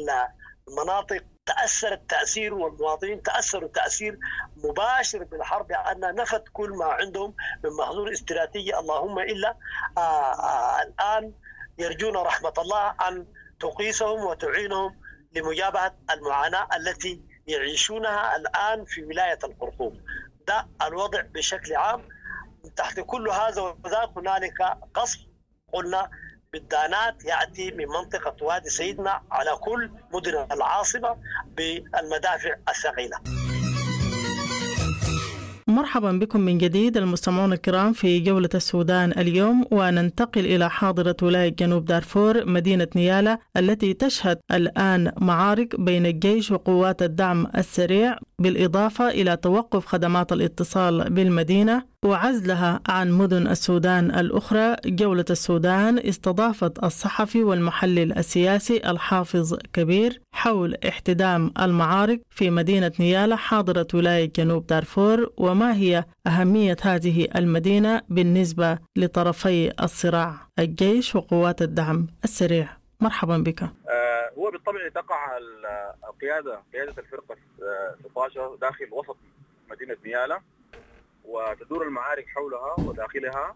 المناطق 0.68 1.22
تأثرت 1.46 2.10
تأثير 2.10 2.54
والمواطنين 2.54 3.22
تأثروا 3.22 3.68
تأثير 3.68 4.18
مباشر 4.56 5.24
بالحرب 5.24 5.72
لأن 5.72 6.14
نفت 6.14 6.44
كل 6.52 6.70
ما 6.70 6.84
عندهم 6.84 7.34
من 7.64 7.70
محظور 7.70 8.12
استراتيجي. 8.12 8.76
اللهم 8.76 9.18
إلا 9.18 9.54
آآ 9.98 10.00
آآ 10.00 10.82
الآن 10.82 11.32
يرجون 11.78 12.16
رحمة 12.16 12.52
الله 12.58 12.94
أن 13.08 13.26
تقيسهم 13.60 14.20
وتعينهم 14.20 15.00
لمجابهة 15.32 15.94
المعاناة 16.10 16.68
التي 16.76 17.22
يعيشونها 17.46 18.36
الآن 18.36 18.84
في 18.84 19.04
ولاية 19.04 19.38
الخرطوم. 19.44 20.04
ده 20.48 20.66
الوضع 20.82 21.20
بشكل 21.20 21.76
عام. 21.76 22.08
تحت 22.76 23.00
كل 23.00 23.28
هذا 23.28 23.62
وذاك 23.62 24.10
هنالك 24.16 24.62
قصف. 24.94 25.18
قلنا 25.72 26.10
بالدانات 26.52 27.24
يأتي 27.24 27.70
من 27.70 27.86
منطقة 27.88 28.44
وادي 28.44 28.68
سيدنا 28.68 29.22
على 29.30 29.56
كل 29.56 29.90
مدن 30.12 30.46
العاصمة 30.52 31.18
بالمدافع 31.46 32.54
الثقيلة. 32.68 33.45
مرحبا 35.76 36.12
بكم 36.12 36.40
من 36.40 36.58
جديد 36.58 36.96
المستمعون 36.96 37.52
الكرام 37.52 37.92
في 37.92 38.20
جولة 38.20 38.48
السودان 38.54 39.12
اليوم 39.12 39.64
وننتقل 39.70 40.46
إلى 40.46 40.70
حاضرة 40.70 41.16
ولاية 41.22 41.48
جنوب 41.48 41.84
دارفور 41.84 42.46
مدينة 42.46 42.88
نيالا 42.96 43.38
التي 43.56 43.94
تشهد 43.94 44.38
الآن 44.52 45.12
معارك 45.20 45.80
بين 45.80 46.06
الجيش 46.06 46.50
وقوات 46.50 47.02
الدعم 47.02 47.46
السريع 47.56 48.18
بالإضافة 48.38 49.08
إلى 49.08 49.36
توقف 49.36 49.86
خدمات 49.86 50.32
الاتصال 50.32 51.10
بالمدينة. 51.10 51.95
وعزلها 52.06 52.80
عن 52.88 53.10
مدن 53.10 53.46
السودان 53.46 54.10
الأخرى. 54.10 54.76
جولة 54.86 55.24
السودان 55.30 55.98
استضافت 55.98 56.84
الصحفي 56.84 57.42
والمحلل 57.44 58.18
السياسي 58.18 58.90
الحافظ 58.90 59.58
كبير 59.72 60.20
حول 60.32 60.76
احتدام 60.88 61.52
المعارك 61.60 62.20
في 62.30 62.50
مدينة 62.50 62.92
نيالا 63.00 63.36
حاضرة 63.36 63.86
ولاية 63.94 64.32
جنوب 64.36 64.66
دارفور 64.66 65.32
وما 65.36 65.74
هي 65.76 66.04
أهمية 66.26 66.76
هذه 66.82 67.28
المدينة 67.36 68.02
بالنسبة 68.08 68.78
لطرفي 68.96 69.72
الصراع 69.82 70.34
الجيش 70.58 71.16
وقوات 71.16 71.62
الدعم 71.62 72.06
السريع. 72.24 72.68
مرحبا 73.00 73.38
بك. 73.38 73.62
آه 73.62 74.30
هو 74.38 74.50
بالطبع 74.50 74.88
تقع 74.94 75.38
القيادة 76.08 76.60
قيادة 76.72 76.94
الفرقة 76.98 77.36
16 78.10 78.56
داخل 78.60 78.84
وسط 78.92 79.16
مدينة 79.70 79.96
نيالا. 80.06 80.40
وتدور 81.26 81.82
المعارك 81.82 82.26
حولها 82.28 82.74
وداخلها 82.80 83.54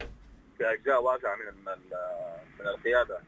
في 0.59 0.73
اجزاء 0.73 1.03
واسعة 1.03 1.37
من 1.37 1.65
من 2.61 2.67
القيادة 2.67 3.21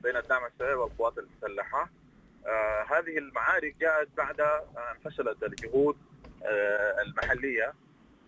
بين 0.00 0.16
الدعم 0.16 0.44
السريع 0.46 0.76
والقوات 0.76 1.18
المسلحة. 1.18 1.90
آه 2.46 2.82
هذه 2.82 3.18
المعارك 3.18 3.76
جاءت 3.80 4.08
بعد 4.16 4.40
أن 4.40 4.98
فشلت 5.04 5.42
الجهود 5.42 5.96
آه 6.44 7.02
المحلية 7.02 7.74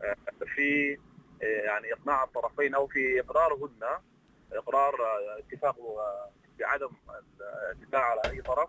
آه 0.02 0.16
في 0.54 0.98
يعني 1.42 1.92
إقناع 1.92 2.24
الطرفين 2.24 2.74
أو 2.74 2.86
في 2.86 3.20
إقرارهن 3.20 3.98
إقرار 4.52 4.94
اتفاق 5.38 5.76
بعدم 6.58 6.88
الاتفاق 7.72 8.00
على 8.00 8.20
أي 8.30 8.42
طرف 8.42 8.68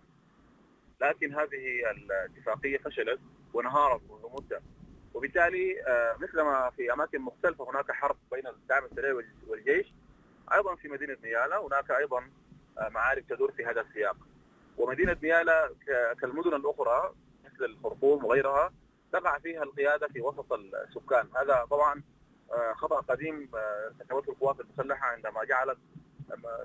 لكن 1.01 1.34
هذه 1.34 1.91
الاتفاقية 1.91 2.77
فشلت 2.77 3.20
وانهارت 3.53 4.01
منذ 4.10 4.32
مدة 4.34 4.62
وبالتالي 5.17 5.75
مثلما 6.19 6.69
في 6.69 6.93
أماكن 6.93 7.21
مختلفة 7.21 7.71
هناك 7.71 7.91
حرب 7.91 8.17
بين 8.31 8.47
الدعم 8.47 8.86
السريع 8.86 9.13
والجيش. 9.47 9.93
أيضا 10.53 10.75
في 10.75 10.88
مدينة 10.88 11.17
نيالا 11.24 11.57
هناك 11.57 11.91
أيضا 11.91 12.29
معارك 12.89 13.25
تدور 13.29 13.51
في 13.51 13.65
هذا 13.65 13.81
السياق. 13.81 14.17
ومدينة 14.77 15.17
نيالا 15.24 15.69
كالمدن 16.21 16.53
الأخرى 16.53 17.13
مثل 17.45 17.65
الخرطوم 17.65 18.25
وغيرها 18.25 18.74
تقع 19.13 19.39
فيها 19.39 19.63
القيادة 19.63 20.07
في 20.07 20.21
وسط 20.21 20.53
السكان. 20.53 21.29
هذا 21.36 21.67
طبعا 21.71 22.03
خطأ 22.74 23.01
قديم 23.01 23.50
ارتكبته 23.55 24.31
القوات 24.31 24.59
المسلحة 24.59 25.07
عندما 25.07 25.43
جعلت 25.43 25.77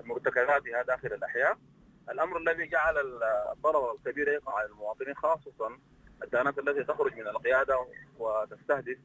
مرتكزاتها 0.03 0.81
داخل 0.81 1.07
الأحياء. 1.07 1.57
الأمر 2.09 2.37
الذي 2.37 2.67
جعل 2.67 2.97
الضرر 3.51 3.93
الكبير 3.93 4.27
يقع 4.27 4.57
على 4.57 4.67
المواطنين 4.67 5.15
خاصة 5.15 5.77
الدانات 6.23 6.59
التي 6.59 6.83
تخرج 6.83 7.13
من 7.15 7.27
القيادة 7.27 7.87
وتستهدف 8.19 8.97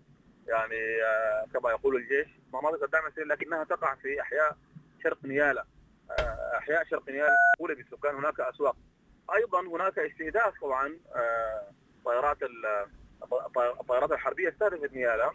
يعني 0.46 1.02
آه، 1.04 1.46
كما 1.54 1.70
يقول 1.70 1.96
الجيش. 1.96 2.28
مناطق 2.52 2.82
الدعم 2.82 3.06
السريع 3.06 3.26
لكنها 3.26 3.64
تقع 3.64 3.94
في 3.94 4.20
أحياء 4.20 4.56
شرق 5.02 5.18
نيالا. 5.24 5.64
آه، 6.10 6.58
أحياء 6.58 6.84
شرق 6.84 7.08
نيالا 7.08 7.36
اولى 7.60 7.74
بالسكان 7.74 8.14
هناك 8.14 8.40
أسواق. 8.40 8.76
أيضا 9.34 9.60
هناك 9.60 9.98
استهداف 9.98 10.60
طبعا 10.60 10.98
آه، 11.16 11.62
طائرات 12.04 12.38
الطائرات 13.80 14.12
الحربية 14.12 14.48
استهدفت 14.48 14.92
نيالا. 14.92 15.30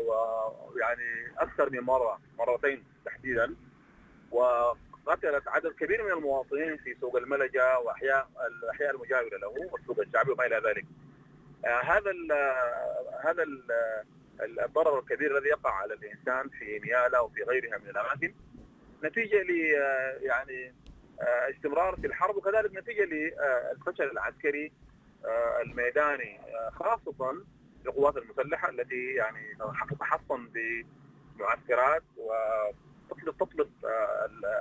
ويعني 0.00 1.32
أكثر 1.38 1.70
من 1.70 1.80
مرة 1.80 2.20
مرتين 2.38 2.84
تحديدا. 3.04 3.56
وقتلت 5.06 5.48
عدد 5.48 5.72
كبير 5.72 6.04
من 6.04 6.12
المواطنين 6.12 6.76
في 6.76 6.96
سوق 7.00 7.16
الملجأ 7.16 7.76
وأحياء 7.76 8.28
الاحياء 8.46 8.94
المجاورة 8.94 9.36
له 9.36 9.68
والسوق 9.72 10.00
الشعبي 10.00 10.32
وما 10.32 10.46
إلى 10.46 10.62
ذلك. 10.66 10.86
آه، 11.64 11.80
هذا 11.80 12.10
ال 12.10 12.32
هذا 13.24 13.42
ال 13.42 13.62
الضرر 14.40 14.98
الكبير 14.98 15.38
الذي 15.38 15.48
يقع 15.48 15.70
على 15.70 15.94
الإنسان 15.94 16.48
في 16.48 16.78
نيالا 16.78 17.20
وفي 17.20 17.42
غيرها 17.42 17.78
من 17.78 17.90
الأماكن 17.90 18.34
نتيجة 19.04 19.42
ل 19.42 19.50
يعني 20.22 20.74
آه، 21.20 21.50
استمرار 21.50 21.96
في 21.96 22.06
الحرب 22.06 22.36
وكذلك 22.36 22.76
نتيجة 22.76 23.04
للفشل 23.04 24.10
العسكري 24.10 24.72
آه، 25.24 25.62
الميداني 25.62 26.40
خاصة 26.72 27.42
للقوات 27.84 28.16
المسلحة 28.16 28.70
التي 28.70 29.14
يعني 29.14 29.56
تتحصن 29.90 30.48
بمعسكرات 30.54 32.02
وتطلق 33.28 33.48
تطلق 33.48 33.68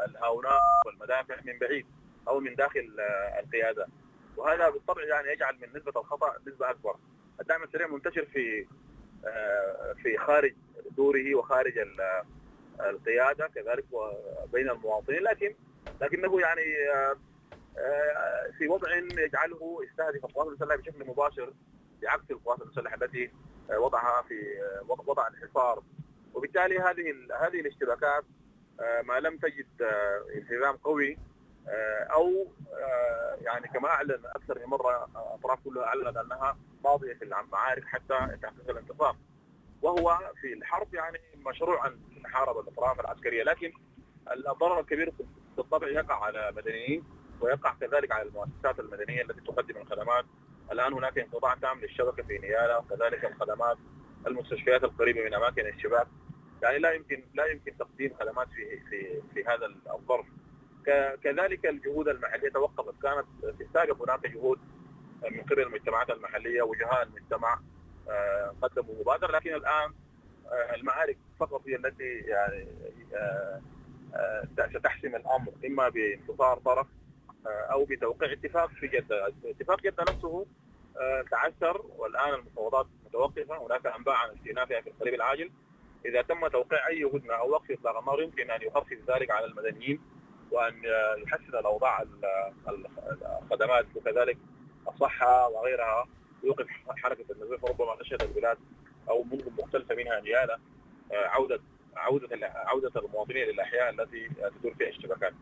الهاونات 0.08 0.62
والمدافع 0.86 1.36
من 1.46 1.60
بعيد 1.60 1.86
أو 2.28 2.39
من 2.39 2.56
داخل 2.56 2.96
القيادة 3.44 3.88
وهذا 4.38 4.70
بالطبع 4.70 5.04
يعني 5.04 5.32
يجعل 5.32 5.56
من 5.62 5.80
نسبة 5.80 6.01
الخطأ 6.01 6.36
نسبة 6.48 6.70
أكبر. 6.70 6.96
الدعم 7.42 7.63
السريع 7.63 7.88
منتشر 7.88 8.25
في 8.25 8.68
آه، 9.25 9.94
في 10.04 10.18
خارج 10.18 10.54
دوره 10.98 11.36
وخارج 11.36 11.74
القيادة 12.80 13.48
كذلك 13.48 13.86
وبين 13.92 14.70
المواطنين 14.70 15.22
لكن 15.24 15.56
لكنه 16.01 16.42
يعني 16.42 16.89
آه، 16.94 17.16
آه، 17.78 18.51
في 18.58 18.68
وضع 18.68 18.96
يجعله 18.96 19.80
يستهدف 19.84 20.25
القوات 20.25 20.48
المسلحة 20.48 20.78
بشكل 20.78 21.06
مباشر 21.06 21.54
بعكس 22.01 22.32
القوات 22.32 22.62
المسلحة 22.62 22.96
التي 22.96 23.32
وضعها 23.70 24.22
في 24.22 24.36
وضع 24.88 25.28
الحصار 25.28 25.84
وبالتالي 26.34 26.80
هذه 26.80 27.16
هذه 27.42 27.60
الاشتباكات 27.60 28.24
ما 29.03 29.19
لم 29.19 29.38
تجد 29.38 29.67
التزام 30.36 30.75
قوي. 30.75 31.17
آه، 31.67 32.03
أو 32.03 32.48
آه، 32.74 33.38
يعني 33.41 33.67
كما 33.67 33.89
أعلن 33.89 34.19
أكثر 34.25 34.59
من 34.59 34.65
مرة 34.65 35.09
أطراف 35.15 35.59
كلها 35.65 35.83
أعلنت 35.83 36.17
أنها 36.17 36.57
ماضية 36.83 37.13
في 37.13 37.25
المعارك 37.25 37.86
حتى 37.86 38.38
تحقيق 38.41 38.69
الانتصار. 38.69 39.15
وهو 39.81 40.19
في 40.41 40.53
الحرب 40.53 40.93
يعني 40.93 41.19
مشروع 41.45 41.88
ان 41.88 42.00
تحارب 42.24 42.59
الاطراف 42.59 43.00
العسكرية. 43.00 43.43
لكن 43.43 43.74
الضرر 44.31 44.79
الكبير 44.79 45.13
بالطبع 45.57 45.88
يقع 45.88 46.25
على 46.25 46.50
المدنيين 46.50 47.03
ويقع 47.41 47.74
كذلك 47.81 48.12
على 48.12 48.29
المؤسسات 48.29 48.79
المدنية 48.79 49.21
التي 49.21 49.41
تقدم 49.41 49.77
الخدمات. 49.77 50.25
الآن 50.71 50.93
هناك 50.93 51.17
انقطاع 51.17 51.55
تام 51.55 51.79
للشبكة 51.81 52.24
في 52.24 52.38
نيالا 52.38 52.77
وكذلك 52.77 53.25
الخدمات 53.25 53.77
المستشفيات 54.27 54.83
القريبة 54.83 55.24
من 55.24 55.33
أماكن 55.33 55.67
الشباب 55.67 56.07
يعني 56.63 56.80
لا 56.80 56.92
يمكن 56.92 57.24
لا 57.34 57.46
يمكن 57.46 57.78
تقديم 57.78 58.13
خدمات 58.20 58.48
في 58.50 58.80
في 58.89 59.22
في 59.34 59.44
هذا 59.48 59.66
الظرف. 59.96 60.25
كذلك 61.24 61.66
الجهود 61.66 62.08
المحلية 62.08 62.50
توقفت. 62.50 63.01
كانت 63.04 63.25
في 63.58 63.63
السابق 63.63 64.04
هناك 64.04 64.28
جهود 64.28 64.60
من 65.32 65.42
قبل 65.42 65.62
المجتمعات 65.62 66.10
المحلية 66.10 66.62
وجهاء 66.62 67.03
المجتمع 67.03 67.60
آه، 68.10 68.55
قدموا 68.62 68.96
مبادرة 69.00 69.31
لكن 69.31 69.53
الآن 69.53 69.94
آه، 70.51 70.75
المعارك 70.75 71.18
فقط 71.40 71.62
هي 71.68 71.75
التي 71.75 72.18
يعني 72.27 72.68
آه، 73.14 73.62
ستحسم 74.70 75.16
الأمر 75.16 75.51
إما 75.66 75.90
بانتصار 75.90 76.57
طرف 76.57 76.88
أو 77.46 77.86
بتوقيع 77.86 78.31
اتفاق 78.31 78.70
في 78.70 78.88
جدة، 78.88 79.33
اتفاق 79.46 79.81
جدة 79.81 80.03
نفسه 80.10 80.46
تعثر 81.31 81.81
والآن 81.98 82.33
المفاوضات 82.33 82.88
متوقفة، 83.05 83.66
هناك 83.66 83.86
أنباء 83.86 84.16
عن 84.16 84.29
استئنافها 84.29 84.81
في 84.81 84.90
القريب 84.90 85.14
العاجل. 85.14 85.51
إذا 86.05 86.22
تم 86.22 86.48
توقيع 86.48 86.88
أي 86.88 87.03
هدنه 87.03 87.33
أو 87.33 87.50
وقف 87.51 87.72
اطلاق 87.72 87.98
النار 87.98 88.22
يمكن 88.22 88.51
أن 88.51 88.62
يخفف 88.62 88.98
ذلك 89.07 89.31
على 89.31 89.46
المدنيين 89.46 90.01
وأن 90.51 90.81
يحسن 91.18 91.57
الأوضاع 91.57 92.05
الخدمات 93.42 93.85
وكذلك 93.96 94.38
الصحة 94.88 95.48
وغيرها 95.50 96.07
ويوقف 96.44 96.68
حركة 96.98 97.25
النزيف 97.31 97.66
ربما 97.66 97.96
تشهد 97.96 98.22
البلاد 98.22 98.57
أو 99.09 99.24
مدن 99.24 99.51
مختلفة 99.59 99.96
منها 99.96 100.20
نياله 100.20 100.57
آه، 101.12 101.27
عودة 101.27 101.59
عودة 101.96 102.38
عودة 102.44 102.92
المواطنين 102.96 103.44
إلى 103.44 103.51
الاحياء 103.51 103.90
التي 103.90 104.27
تدور 104.27 104.74
فيها 104.74 104.90
اشتباكات. 104.90 105.33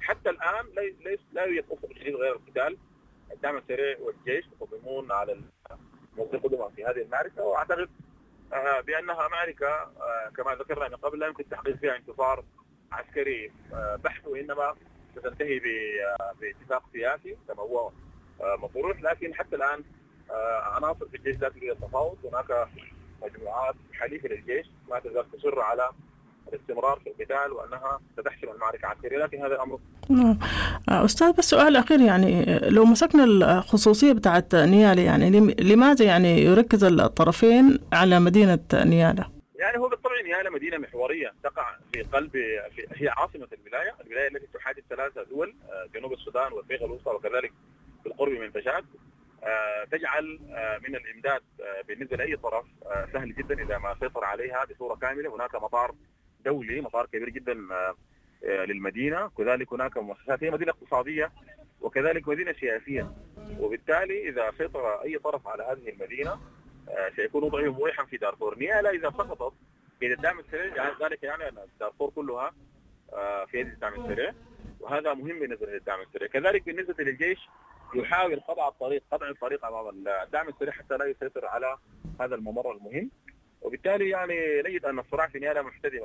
حتى 0.00 0.30
الآن 0.30 0.66
ليس 1.04 1.20
لا 1.32 1.44
يوجد 1.44 1.64
افق 1.70 1.88
جديد 1.90 2.14
غير 2.14 2.32
القتال. 2.32 2.76
الدعم 3.32 3.56
السريع 3.56 3.96
والجيش 4.00 4.44
يقدمون 4.60 5.12
على 5.12 5.40
المواطنين 6.12 6.42
قدما 6.42 6.68
في 6.68 6.84
هذه 6.84 7.02
المعركة 7.02 7.42
وأعتقد 7.42 7.80
آه، 7.80 8.05
بأنها 8.86 9.28
معركه 9.28 9.68
آه، 9.68 10.30
كما 10.36 10.54
ذكرنا 10.54 10.88
من 10.88 10.96
قبل 10.96 11.18
لا 11.18 11.26
يمكن 11.26 11.48
تحقيق 11.48 11.76
فيها 11.76 11.96
انتصار 11.96 12.44
عسكري 12.92 13.52
آه، 13.72 13.96
بحت 14.04 14.26
وإنما 14.26 14.74
ستنتهي 15.16 15.60
آه، 16.20 16.32
باتفاق 16.40 16.82
سياسي 16.92 17.36
كما 17.48 17.62
هو 17.62 17.90
آه، 18.40 18.56
مطروح. 18.56 19.02
لكن 19.02 19.34
حتى 19.34 19.56
الآن 19.56 19.84
عناصر 20.74 21.08
في 21.08 21.16
الجيش 21.16 21.40
لا 21.40 21.48
تريد 21.48 21.70
التفاوض. 21.70 22.18
هناك 22.26 22.68
مجموعات 23.22 23.74
حليفة 23.92 24.28
للجيش 24.28 24.66
ما 24.90 24.98
تزال 25.00 25.30
تصر 25.30 25.60
على 25.60 25.90
الاستمرار 26.52 27.00
في 27.04 27.10
القتال 27.10 27.52
وأنها 27.52 28.00
ستحسم 28.18 28.48
المعركة 28.54 28.86
عسكريا 28.86 29.18
لكن 29.18 29.38
هذا 29.38 29.54
الأمر 29.54 29.78
نعم. 30.08 30.38
أستاذ 30.88 31.32
بس 31.32 31.50
سؤال 31.50 31.76
أخير 31.76 32.00
يعني 32.00 32.58
لو 32.58 32.84
مسكنا 32.84 33.24
الخصوصية 33.24 34.12
بتاعت 34.12 34.54
نيالا 34.54 35.02
يعني 35.02 35.54
لماذا 35.60 36.04
يعني 36.04 36.42
يركز 36.42 36.84
الطرفين 36.84 37.78
على 37.92 38.20
مدينة 38.20 38.58
نيالا؟ 38.74 39.36
يعني 39.58 39.78
هو 39.78 39.88
بالطبع 39.88 40.20
نيالا 40.24 40.50
مدينة 40.50 40.78
محورية 40.78 41.32
تقع 41.42 41.76
في 41.92 42.02
قلب 42.02 42.32
في 42.32 42.86
هي 42.96 43.08
عاصمة 43.08 43.48
الولاية، 43.52 43.94
الولاية 44.06 44.28
التي 44.28 44.46
تحادث 44.54 44.84
ثلاثة 44.90 45.22
دول 45.22 45.54
آه، 45.70 45.86
جنوب 45.94 46.12
السودان 46.12 46.52
والافريقيا 46.52 46.86
الوسطى 46.86 47.10
وكذلك 47.10 47.52
بالقرب 48.04 48.32
من 48.32 48.52
تشاد 48.52 48.84
آه، 49.44 49.84
تجعل 49.84 50.40
آه، 50.50 50.78
من 50.88 50.96
الإمداد 50.96 51.42
بالنسبة 51.88 52.16
لأي 52.16 52.36
طرف 52.36 52.64
سهل 53.12 53.34
جدا 53.34 53.62
إذا 53.62 53.78
ما 53.78 53.96
سيطر 54.00 54.24
عليها 54.24 54.64
بصورة 54.64 54.94
كاملة، 54.94 55.34
هناك 55.34 55.54
مطار 55.54 55.94
دولي 56.46 56.80
مطار 56.80 57.06
كبير 57.06 57.28
جدا 57.28 57.54
للمدينة، 58.42 59.30
كذلك 59.38 59.72
هناك 59.72 59.98
مؤسسات 59.98 60.44
هي 60.44 60.50
مدينة 60.50 60.70
اقتصادية 60.72 61.32
وكذلك 61.80 62.28
مدينة 62.28 62.52
سياسية، 62.52 63.10
وبالتالي 63.60 64.28
إذا 64.28 64.52
سيطر 64.58 65.02
أي 65.02 65.18
طرف 65.18 65.48
على 65.48 65.62
هذه 65.62 65.88
المدينة 65.88 66.40
سيكون 67.16 67.42
وضعه 67.42 67.70
مريحا 67.70 68.04
في 68.04 68.16
دارفور. 68.16 68.58
نيالا 68.58 68.90
إذا 68.90 69.10
سقطت 69.10 69.54
في 70.00 70.12
الدعم 70.12 70.38
السريع 70.38 70.76
يعني 70.76 70.94
ذلك 71.02 71.22
يعني 71.22 71.48
أن 71.48 71.56
دارفور 71.80 72.10
كلها 72.10 72.54
آه، 73.12 73.44
في 73.44 73.60
يد 73.60 73.66
الدعم 73.66 74.04
السريع. 74.04 74.32
وهذا 74.80 75.14
مهم 75.14 75.38
بالنسبة 75.38 75.66
للدعم 75.66 76.00
السريع. 76.00 76.28
كذلك 76.28 76.62
بالنسبة 76.66 77.04
للجيش 77.04 77.38
يحاول 77.94 78.40
قطع 78.40 78.68
الطريق 78.68 79.02
قطع 79.12 79.28
الطريق 79.28 79.64
أمام 79.64 79.88
الدعم 80.24 80.48
السريع 80.48 80.72
حتى 80.72 80.96
لا 80.96 81.04
يسيطر 81.04 81.46
على 81.46 81.76
هذا 82.20 82.34
الممر 82.34 82.72
المهم. 82.72 83.10
وبالتالي 83.62 84.08
يعني 84.08 84.62
نجد 84.68 84.84
أن 84.84 84.98
الصراع 84.98 85.28
في 85.28 85.38
نيالا 85.38 85.62
محتدم 85.62 86.00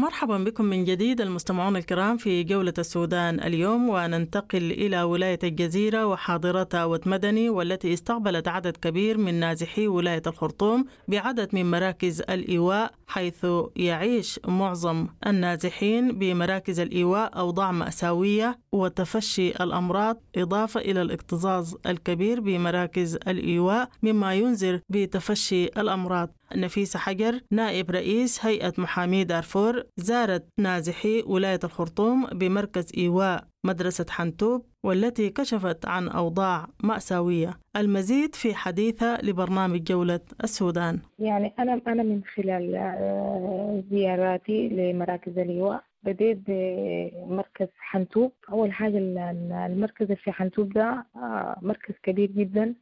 مرحبا 0.00 0.38
بكم 0.38 0.64
من 0.64 0.84
جديد 0.84 1.20
المستمعون 1.20 1.76
الكرام 1.76 2.16
في 2.16 2.42
جولة 2.44 2.72
السودان 2.78 3.40
اليوم 3.40 3.88
وننتقل 3.88 4.70
إلى 4.72 5.02
ولاية 5.02 5.38
الجزيرة 5.42 6.06
وحاضرتها 6.06 6.84
وتمدني 6.84 7.50
والتي 7.50 7.92
استقبلت 7.94 8.48
عدد 8.48 8.76
كبير 8.76 9.18
من 9.18 9.34
نازحي 9.34 9.86
ولاية 9.88 10.22
الخرطوم 10.26 10.84
بعدد 11.08 11.54
من 11.54 11.70
مراكز 11.70 12.20
الإيواء 12.20 12.92
حيث 13.06 13.46
يعيش 13.76 14.40
معظم 14.48 15.06
النازحين 15.26 16.18
بمراكز 16.18 16.80
الإيواء 16.80 17.38
أوضاع 17.38 17.72
مأساوية 17.72 18.58
وتفشي 18.72 19.50
الأمراض 19.50 20.22
إضافة 20.36 20.80
إلى 20.80 21.02
الاكتظاظ 21.02 21.74
الكبير 21.86 22.40
بمراكز 22.40 23.14
الإيواء 23.14 23.88
مما 24.02 24.34
ينذر 24.34 24.80
بتفشي 24.88 25.64
الأمراض. 25.64 26.39
نفيسة 26.56 26.98
حجر 26.98 27.40
نائب 27.50 27.90
رئيس 27.90 28.44
هيئة 28.44 28.72
محامي 28.78 29.24
دارفور 29.24 29.84
زارت 29.96 30.44
نازحي 30.58 31.22
ولاية 31.26 31.60
الخرطوم 31.64 32.26
بمركز 32.26 32.92
إيواء 32.98 33.44
مدرسة 33.66 34.06
حنتوب 34.08 34.64
والتي 34.84 35.30
كشفت 35.30 35.86
عن 35.86 36.08
أوضاع 36.08 36.66
مأساوية. 36.84 37.58
المزيد 37.76 38.34
في 38.34 38.54
حديثة 38.54 39.20
لبرنامج 39.22 39.82
جولة 39.82 40.20
السودان. 40.44 40.98
يعني 41.18 41.54
أنا 41.58 41.80
أنا 41.86 42.02
من 42.02 42.20
خلال 42.36 42.74
آه، 42.76 43.82
زياراتي 43.90 44.68
لمراكز 44.68 45.38
الإيواء 45.38 45.82
بديت 46.02 46.38
بمركز 46.46 47.66
حنتوب. 47.78 48.32
أول 48.52 48.72
حاجة 48.72 48.98
ال- 48.98 49.18
ال- 49.18 49.52
المركز 49.72 50.06
في 50.12 50.32
حنتوب 50.32 50.72
ده 50.72 51.06
آه، 51.16 51.56
مركز 51.62 51.94
كبير 52.02 52.30
جدا. 52.30 52.74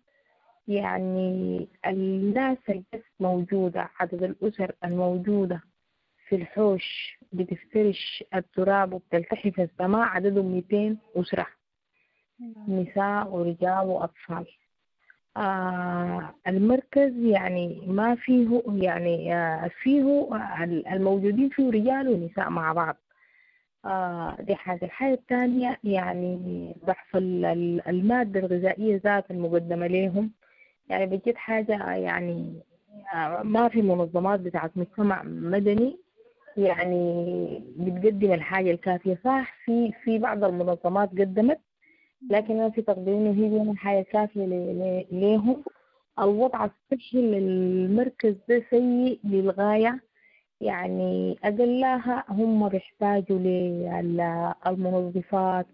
يعني 0.69 1.69
الناس 1.87 2.59
اللي 2.69 2.83
بس 2.95 3.01
موجودة 3.21 3.91
عدد 4.01 4.23
الأسر 4.23 4.73
الموجودة 4.85 5.61
في 6.29 6.37
الحوش 6.37 7.19
بتفترش 7.33 8.25
التراب 8.35 8.93
وبتلتحي 8.93 9.51
في 9.51 9.63
السماء 9.63 10.01
عددهم 10.09 10.47
200 10.73 10.97
أسرة 11.17 11.47
نساء 12.69 13.29
ورجال 13.29 13.87
وأطفال. 13.87 14.47
آه 15.37 16.35
المركز 16.47 17.13
يعني 17.17 17.83
ما 17.87 18.15
فيه 18.15 18.63
يعني 18.67 19.35
آه 19.35 19.71
فيه 19.83 20.29
ال- 20.65 20.87
الموجودين 20.89 21.49
فيه 21.49 21.71
رجال 21.71 22.09
ونساء 22.09 22.51
مع 22.51 22.73
بعض. 22.73 22.97
آه 23.85 24.37
دي 24.41 24.55
حاجة. 24.55 24.85
الحاجة 24.85 25.15
الثانية 25.15 25.79
يعني 25.85 26.75
بحث 26.87 27.17
ال- 27.17 27.45
ال- 27.45 27.89
المادة 27.89 28.41
الغذائية 28.41 29.01
ذات 29.05 29.31
المقدمة 29.31 29.87
لهم 29.87 30.31
يعني 30.91 31.07
بجد 31.07 31.37
حاجة 31.37 31.93
يعني 31.95 32.53
آه 33.15 33.43
ما 33.43 33.69
في 33.69 33.83
منظمات 33.83 34.41
بتاعت 34.41 34.71
مجتمع 34.77 35.23
مدني 35.23 35.97
يعني 36.57 37.63
بتقدم 37.77 38.33
الحاجة 38.33 38.71
الكافية. 38.71 39.19
صح 39.25 39.55
في 39.65 39.93
في 40.05 40.19
بعض 40.19 40.45
المنظمات 40.45 41.11
قدمت 41.11 41.61
لكن 42.31 42.55
أنا 42.55 42.71
في 42.71 42.83
تقديري 42.83 43.31
هي 43.31 43.63
الحاجة 43.71 44.01
الكافية 44.01 44.47
ليهم. 45.13 45.63
الوضع 46.19 46.65
الصحي 46.65 47.19
للمركز 47.23 48.35
ده 48.49 48.63
سيء 48.71 49.19
للغاية. 49.25 50.01
يعني 50.61 51.39
أقلها 51.45 52.25
هم 52.29 52.69
بيحتاجوا 52.69 53.39
للمنظفات 54.67 55.67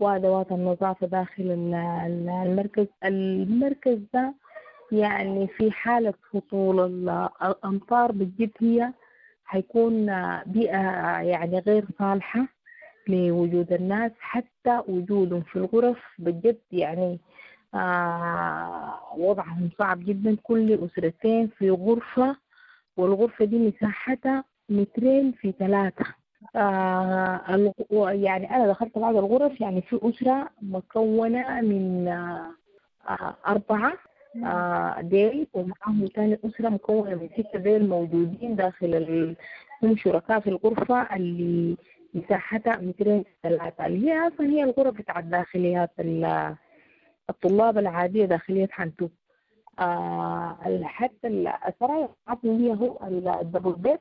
وأدوات 0.00 0.52
النظافة 0.52 1.06
داخل 1.06 1.42
ال- 1.42 1.74
ال- 1.74 2.28
المركز. 2.46 2.86
المركز 3.04 3.98
ده 4.14 4.34
يعني 4.92 5.46
في 5.48 5.70
حالة 5.70 6.14
هطول 6.34 6.80
ال- 6.80 7.28
الأمطار 7.42 8.12
بجد 8.12 8.50
هي 8.60 8.92
هيكون 9.48 10.06
بيئة 10.46 10.80
يعني 11.20 11.58
غير 11.58 11.84
صالحة 11.98 12.48
لوجود 13.08 13.72
الناس 13.72 14.12
حتى 14.20 14.82
وجودهم 14.88 15.40
في 15.42 15.56
الغرف 15.56 15.98
بجد 16.18 16.58
يعني 16.72 17.18
آه 17.74 18.98
وضعهم 19.16 19.70
صعب 19.78 20.04
جدا. 20.04 20.36
كل 20.42 20.84
أسرتين 20.84 21.48
في 21.48 21.70
غرفة 21.70 22.36
والغرفة 22.96 23.44
دي 23.44 23.58
مساحتها 23.58 24.44
مترين 24.68 25.32
في 25.32 25.52
ثلاثة. 25.58 26.04
آه 26.56 27.40
يعني 28.12 28.56
أنا 28.56 28.66
دخلت 28.68 28.98
بعض 28.98 29.16
الغرف 29.16 29.60
يعني 29.60 29.82
في 29.82 30.00
أسرة 30.02 30.48
مكونة 30.62 31.60
من 31.60 32.08
آه 32.08 33.34
أربعة. 33.46 33.92
آه 34.44 35.00
ديل 35.00 35.46
ومعاهم 35.52 36.06
تاني 36.06 36.38
أسرة 36.44 36.68
مكونة 36.68 37.14
من 37.14 37.28
ستة 37.38 37.58
ديل 37.58 37.88
موجودين 37.88 38.56
داخل 38.56 38.86
ال... 38.94 39.36
هم 39.82 39.96
شركاء 39.96 40.40
في 40.40 40.50
الغرفة 40.50 41.16
اللي 41.16 41.76
مساحتها 42.14 42.76
مترين 42.76 43.24
ثلاثة 43.42 43.86
اللي 43.86 44.10
هي 44.10 44.28
أصلا 44.28 44.46
هي 44.46 44.64
الغرف 44.64 44.94
بتاعت 44.94 45.24
داخليات 45.24 45.90
ال- 46.00 46.54
الطلاب 47.30 47.78
العادية 47.78 48.24
داخلية 48.24 48.68
حنتوب 48.70 49.10
آه 49.78 50.80
حتى 50.84 51.26
ال- 51.28 51.48
السراير 51.68 52.08
بتاعتهم 52.24 52.58
هي 52.64 52.72
هو 52.74 52.98
ال- 53.06 53.28
الدبل 53.28 53.72
بيت 53.72 54.00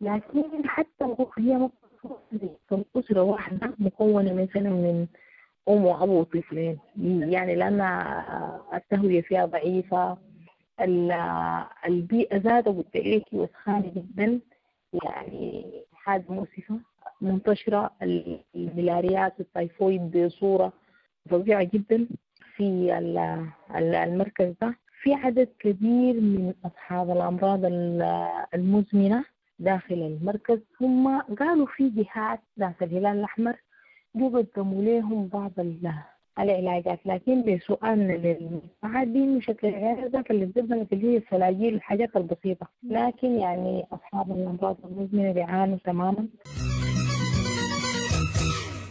لكن 0.00 0.68
حتى 0.68 1.04
الغرفة 1.04 1.42
هي 1.42 1.56
ممكن 1.58 2.84
أسرة 2.96 3.22
واحدة 3.22 3.74
مكونة 3.78 4.32
مثلا 4.32 4.70
من 4.70 5.06
أم 5.68 5.84
وأبو 5.84 6.20
وطفلين 6.20 6.78
يعني 7.30 7.54
لأن 7.54 7.80
التهوية 8.74 9.20
فيها 9.22 9.46
ضعيفة 9.46 10.18
ال- 10.80 11.12
البيئة 11.86 12.36
ذاتها 12.36 12.72
قلت 12.72 12.96
لك 12.96 13.24
وسخانة 13.32 13.92
جدا. 13.96 14.40
يعني 15.04 15.72
حاجة 15.92 16.24
مؤسفة 16.28 16.78
منتشرة. 17.20 17.90
الملاريات 18.56 19.34
والتيفويد 19.38 20.16
بصورة 20.16 20.72
فظيعة 21.30 21.62
جدا 21.62 22.06
في 22.56 22.98
ال- 22.98 23.18
ال- 23.76 23.94
المركز 23.94 24.54
ده. 24.62 24.74
في 25.02 25.14
عدد 25.14 25.48
كبير 25.58 26.14
من 26.20 26.54
أصحاب 26.64 27.10
الأمراض 27.10 27.64
ال- 27.64 28.28
المزمنة 28.54 29.24
داخل 29.58 29.94
المركز. 29.94 30.58
هم 30.80 31.20
قالوا 31.20 31.66
في 31.66 31.88
جهات 31.88 32.40
ذات 32.60 32.82
الهلال 32.82 33.18
الأحمر 33.18 33.56
جو 34.16 34.28
قدموا 34.38 34.82
لهم 34.82 35.26
بعض 35.28 35.50
ال- 35.58 35.92
العلاجات. 36.38 36.98
لكن 37.06 37.42
بسؤالنا 37.42 38.12
للمجتمعات 38.12 39.08
دي 39.08 39.18
إنه 39.18 39.40
شكل 39.40 39.68
العلاج 39.68 40.04
ذاك 40.12 40.30
اللي 40.30 40.44
قدمت 40.44 40.92
اللي 40.92 41.12
هي 41.12 41.16
الفلاجيل 41.16 41.74
الحاجات 41.74 42.16
البسيطة. 42.16 42.66
لكن 42.82 43.30
يعني 43.34 43.84
أصحاب 43.92 44.30
الأمراض 44.30 44.76
المزمنة 44.84 45.32
بيعانوا 45.32 45.78
تماما. 45.84 46.28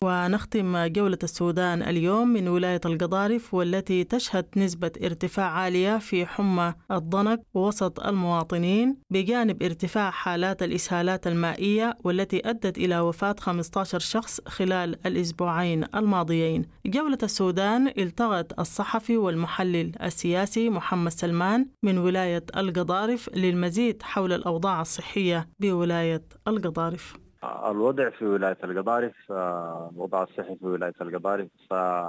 ونختم 0.03 0.85
جولة 0.85 1.17
السودان 1.23 1.81
اليوم 1.83 2.27
من 2.27 2.47
ولاية 2.47 2.81
القضارف 2.85 3.53
والتي 3.53 4.03
تشهد 4.03 4.45
نسبة 4.57 4.91
ارتفاع 5.03 5.45
عالية 5.45 5.97
في 5.97 6.25
حمى 6.25 6.73
الضنك 6.91 7.41
وسط 7.53 7.99
المواطنين 7.99 8.97
بجانب 9.09 9.63
ارتفاع 9.63 10.11
حالات 10.11 10.63
الإسهالات 10.63 11.27
المائية 11.27 11.97
والتي 12.03 12.49
أدت 12.49 12.77
إلى 12.77 12.99
وفاة 12.99 13.35
15 13.39 13.99
شخص 13.99 14.41
خلال 14.47 15.05
الأسبوعين 15.05 15.85
الماضيين. 15.95 16.65
جولة 16.85 17.17
السودان 17.23 17.87
التغت 17.87 18.59
الصحفي 18.59 19.17
والمحلل 19.17 19.91
السياسي 20.03 20.69
محمد 20.69 21.11
سلمان 21.11 21.67
من 21.83 21.97
ولاية 21.97 22.43
القضارف 22.57 23.29
للمزيد 23.35 24.01
حول 24.03 24.33
الأوضاع 24.33 24.81
الصحية 24.81 25.49
بولاية 25.59 26.23
القضارف. 26.47 27.22
الوضع 27.43 28.09
في 28.09 28.25
ولاية 28.25 28.57
القضارف 28.63 29.15
الوضع 29.31 30.23
الصحي 30.23 30.55
في 30.55 30.65
ولاية 30.65 30.93
القضارف 31.01 31.47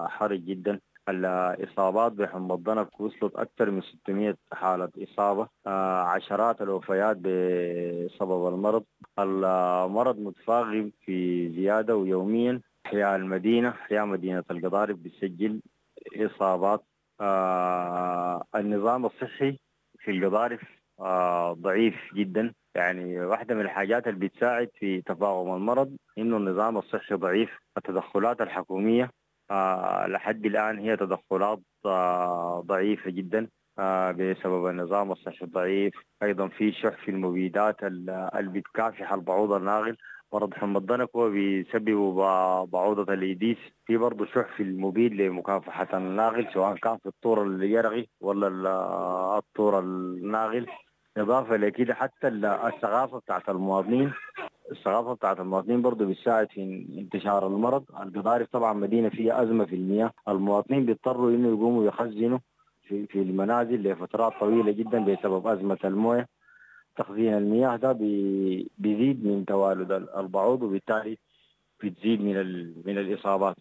حرج 0.08 0.40
جدا. 0.40 0.80
الإصابات 1.08 2.12
بحمى 2.12 2.54
الضنك 2.54 3.00
وصلت 3.00 3.36
أكثر 3.36 3.70
من 3.70 3.82
600 3.82 4.36
حالة 4.52 4.88
إصابة. 5.02 5.48
عشرات 6.06 6.62
الوفيات 6.62 7.16
بسبب 7.16 8.48
المرض. 8.48 8.84
المرض 9.18 10.18
متفاقم 10.18 10.90
في 11.04 11.48
زيادة 11.52 11.96
ويوميا 11.96 12.60
أحياء 12.86 13.16
المدينة 13.16 13.68
أحياء 13.68 14.06
مدينة 14.06 14.44
القضارف 14.50 14.96
بتسجل 14.98 15.60
إصابات. 16.16 16.84
آه، 17.20 18.44
النظام 18.54 19.06
الصحي 19.06 19.58
في 19.98 20.10
القضارف 20.10 20.60
ضعيف 21.52 21.94
جدا. 22.14 22.52
يعني 22.74 23.20
واحدة 23.20 23.54
من 23.54 23.60
الحاجات 23.60 24.06
اللي 24.08 24.28
بتساعد 24.28 24.68
في 24.78 25.02
تفاقم 25.02 25.54
المرض 25.56 25.96
إنه 26.18 26.36
النظام 26.36 26.78
الصحي 26.78 27.14
ضعيف. 27.14 27.50
التدخلات 27.76 28.40
الحكومية 28.40 29.10
آه 29.50 30.06
لحد 30.06 30.46
الآن 30.46 30.78
هي 30.78 30.96
تدخلات 30.96 31.60
آه 31.86 32.60
ضعيفة 32.66 33.10
جدا 33.10 33.48
آه 33.78 34.10
بسبب 34.10 34.66
النظام 34.66 35.12
الصحي 35.12 35.44
الضعيف. 35.44 35.94
أيضا 36.22 36.48
في 36.48 36.72
شح 36.72 37.04
في 37.04 37.10
المبيدات 37.10 37.84
ال- 37.84 38.10
اللي 38.34 38.50
بتكافح 38.60 39.12
البعوض 39.12 39.52
الناغل. 39.52 39.96
مرض 40.34 40.54
حمى 40.54 40.78
الضنك 40.78 41.08
هو 41.16 41.30
بعوضة 42.66 43.12
الإيديس. 43.14 43.56
في 43.86 43.96
برضه 43.96 44.26
شح 44.26 44.56
في 44.56 44.62
المبيد 44.62 45.12
لمكافحة 45.12 45.88
الناغل 45.98 46.46
سواء 46.54 46.74
كان 46.76 46.96
في 46.98 47.06
الطور 47.06 47.42
اليرغي 47.46 48.08
ولا 48.20 48.48
ال- 48.48 48.66
الطور 49.38 49.78
الناغل. 49.78 50.66
إضافة 51.16 51.56
لكده 51.56 51.94
حتى 51.94 52.28
ال- 52.28 52.44
الثقافة 52.44 53.18
بتاعت 53.18 53.48
المواطنين. 53.48 54.12
الثقافة 54.72 55.12
بتاعت 55.14 55.40
المواطنين 55.40 55.82
برضه 55.82 56.04
بتساعد 56.06 56.48
في 56.50 56.86
انتشار 56.98 57.46
المرض. 57.46 57.84
القضارف 58.02 58.48
طبعا 58.52 58.72
مدينة 58.72 59.08
فيها 59.08 59.42
أزمة 59.42 59.64
في 59.64 59.74
المياه. 59.76 60.10
المواطنين 60.28 60.86
بيضطروا 60.86 61.30
إنه 61.30 61.48
يقوموا 61.48 61.84
يخزنوا 61.84 62.38
في, 62.88 63.06
في 63.06 63.22
المنازل 63.22 63.82
لفترات 63.82 64.32
طويلة 64.40 64.72
جدا 64.72 65.04
بسبب 65.04 65.46
أزمة 65.46 65.78
الموية. 65.84 66.26
تخزين 66.96 67.34
المياه 67.34 67.76
ده 67.76 67.92
بي- 67.92 68.70
بيزيد 68.78 69.26
من 69.26 69.44
توالد 69.44 69.92
ال- 69.92 70.16
البعوض 70.16 70.62
وبالتالي 70.62 71.18
بتزيد 71.84 72.20
من 72.20 72.36
من 72.86 72.98
الإصابات. 72.98 73.56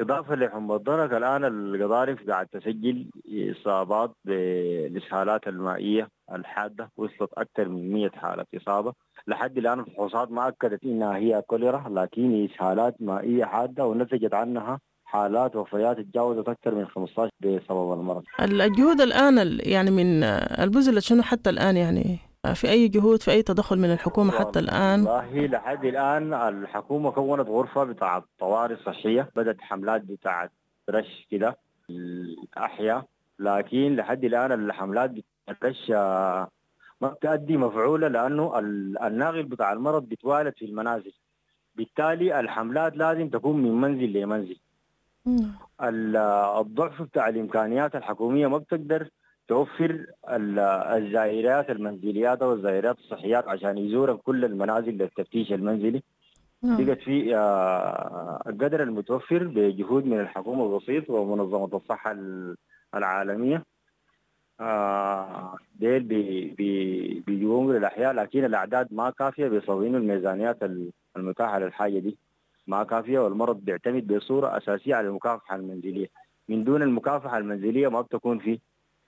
إضافة 0.00 0.34
لحمى 0.34 0.74
الضرك 0.74 1.12
الآن 1.12 1.44
القضارف 1.44 2.30
قاعد 2.30 2.46
تسجل 2.46 3.06
إصابات 3.28 4.10
بالإسهالات 4.24 5.48
المائية 5.48 6.08
الحادة 6.32 6.90
وصلت 6.96 7.30
أكثر 7.36 7.68
من 7.68 7.92
100 7.92 8.10
حالة 8.10 8.44
إصابة. 8.56 8.92
لحد 9.26 9.58
الآن 9.58 9.80
الفحوصات 9.80 10.30
ما 10.30 10.48
أكدت 10.48 10.84
إنها 10.84 11.16
هي 11.16 11.42
كوليرا 11.46 11.84
لكن 11.88 12.44
إسهالات 12.54 12.94
مائية 13.02 13.44
حادة 13.44 13.86
ونتجت 13.86 14.34
عنها 14.34 14.80
حالات 15.04 15.56
وفيات 15.56 16.00
تجاوزت 16.00 16.48
أكثر 16.48 16.74
من 16.74 16.86
15 16.86 17.30
بسبب 17.40 17.92
المرض. 17.92 18.22
الجهود 18.42 19.00
الآن 19.00 19.38
ال- 19.38 19.68
يعني 19.68 19.90
من 19.90 20.22
البذل 20.62 21.02
شنو 21.02 21.22
حتى 21.22 21.50
الآن 21.50 21.76
يعني 21.76 22.18
في 22.54 22.70
أي 22.70 22.88
جهود 22.88 23.22
في 23.22 23.30
أي 23.30 23.42
تدخل 23.42 23.78
من 23.78 23.92
الحكومة 23.92 24.32
حتى 24.32 24.58
الآن؟ 24.58 25.00
والله 25.06 25.46
لحد 25.46 25.84
الآن 25.84 26.34
الحكومة 26.34 27.10
كونت 27.10 27.48
غرفة 27.48 27.84
بتاعت 27.84 28.24
طوارئ 28.38 28.76
صحية 28.86 29.28
بدأت 29.36 29.60
حملات 29.60 30.02
بتاعت 30.02 30.50
رش 30.90 31.26
كده 31.30 31.56
الأحياء 31.90 33.04
لكن 33.38 33.96
لحد 33.96 34.24
الآن 34.24 34.52
الحملات 34.52 35.10
بتاعت 35.10 35.64
رش 35.64 35.90
ما 37.00 37.08
بتأدي 37.08 37.56
مفعولة 37.56 38.08
لأنه 38.08 38.58
ال- 38.58 38.98
الناقل 39.02 39.42
بتاع 39.42 39.72
المرض 39.72 40.02
بيتوالد 40.08 40.54
في 40.56 40.64
المنازل. 40.64 41.12
بالتالي 41.76 42.40
الحملات 42.40 42.96
لازم 42.96 43.28
تكون 43.28 43.62
من 43.62 43.80
منزل 43.80 44.12
لمنزل. 44.12 44.56
ال- 45.82 46.16
الضعف 46.60 47.02
بتاع 47.02 47.28
الإمكانيات 47.28 47.96
الحكومية 47.96 48.46
ما 48.46 48.58
بتقدر 48.58 49.08
توفر 49.48 50.06
ال- 50.30 50.58
الزائرات 50.98 51.70
المنزليات 51.70 52.42
أو 52.42 52.52
الزائرات 52.52 52.98
الصحيات 52.98 53.48
عشان 53.48 53.78
يزوروا 53.78 54.16
كل 54.24 54.44
المنازل 54.44 54.92
للتفتيش 54.98 55.52
المنزلي 55.52 56.02
نعم. 56.62 56.84
بقت 56.84 56.98
في 56.98 57.36
آه، 57.36 58.42
القدر 58.46 58.82
المتوفر 58.82 59.44
بجهود 59.46 60.06
من 60.06 60.20
الحكومة 60.20 60.78
بسيط 60.78 61.10
ومنظمة 61.10 61.76
الصحة 61.76 62.12
ال- 62.12 62.56
العالمية. 62.94 63.64
آه، 64.60 65.56
ديل 65.80 66.02
بي- 66.02 66.54
بي- 66.58 67.22
بيقوموا 67.26 67.72
للأحياء 67.74 68.12
لكن 68.12 68.44
الأعداد 68.44 68.88
ما 68.90 69.10
كافية 69.10 69.48
بيصوين 69.48 69.94
الميزانيات 69.94 70.62
ال- 70.62 70.90
المتاحة 71.16 71.58
للحاجة 71.58 71.98
دي. 71.98 72.18
ما 72.66 72.84
كافية 72.84 73.18
والمرض 73.18 73.56
بيعتمد 73.64 74.06
بصورة 74.12 74.56
أساسية 74.56 74.94
على 74.94 75.08
المكافحة 75.08 75.56
المنزلية. 75.56 76.06
من 76.48 76.64
دون 76.64 76.82
المكافحة 76.82 77.38
المنزلية 77.38 77.88
ما 77.88 78.00
بتكون 78.00 78.38
في 78.38 78.58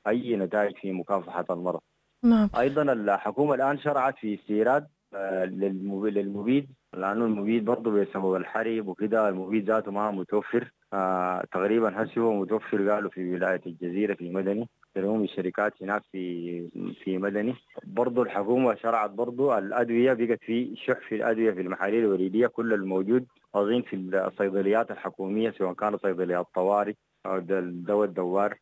أي 0.07 0.37
نتائج 0.37 0.77
في 0.77 0.93
مكافحة 0.93 1.45
المرض. 1.51 1.81
نعم. 2.25 2.51
أيضا 2.59 2.83
الحكومة 2.83 3.55
الآن 3.55 3.79
شرعت 3.79 4.19
في 4.19 4.35
استيراد 4.35 4.87
آه، 5.15 5.45
للمب- 5.45 6.05
للمبيد. 6.07 6.69
لأنه 6.95 7.25
المبيد 7.25 7.65
برضه 7.65 7.91
بسبب 7.91 8.35
الحرب 8.37 8.89
وكده 8.89 9.29
المبيد 9.29 9.71
ذاته 9.71 9.91
ما 9.91 10.11
متوفر. 10.11 10.71
آه 10.93 11.45
تقريبا 11.53 12.03
هسه 12.03 12.21
هو 12.21 12.33
متوفر 12.41 12.89
قالوا 12.91 13.11
في 13.11 13.35
ولاية 13.35 13.61
الجزيرة 13.67 14.15
في 14.15 14.31
مدني. 14.31 14.69
لهم 14.97 15.23
الشركات 15.25 15.83
هناك 15.83 16.03
في 16.13 16.69
في 17.05 17.19
مدني. 17.19 17.55
برضه 17.85 18.23
الحكومة 18.23 18.75
شرعت 18.75 19.11
برضه 19.11 19.59
الأدوية 19.59 20.13
بقت 20.13 20.39
في 20.45 20.77
شح 20.77 21.09
في 21.09 21.15
الأدوية 21.15 21.51
في 21.51 21.61
المحاليل 21.61 22.05
الوريدية. 22.05 22.47
كل 22.47 22.73
الموجود 22.73 23.27
اظن 23.55 23.83
في 23.83 23.97
الصيدليات 23.97 24.91
الحكومية 24.91 25.51
سواء 25.51 25.73
كانت 25.73 26.03
صيدليات 26.03 26.47
طوارئ 26.55 26.95
أو 27.27 27.37
الدواء 27.37 28.09
الدوار 28.09 28.57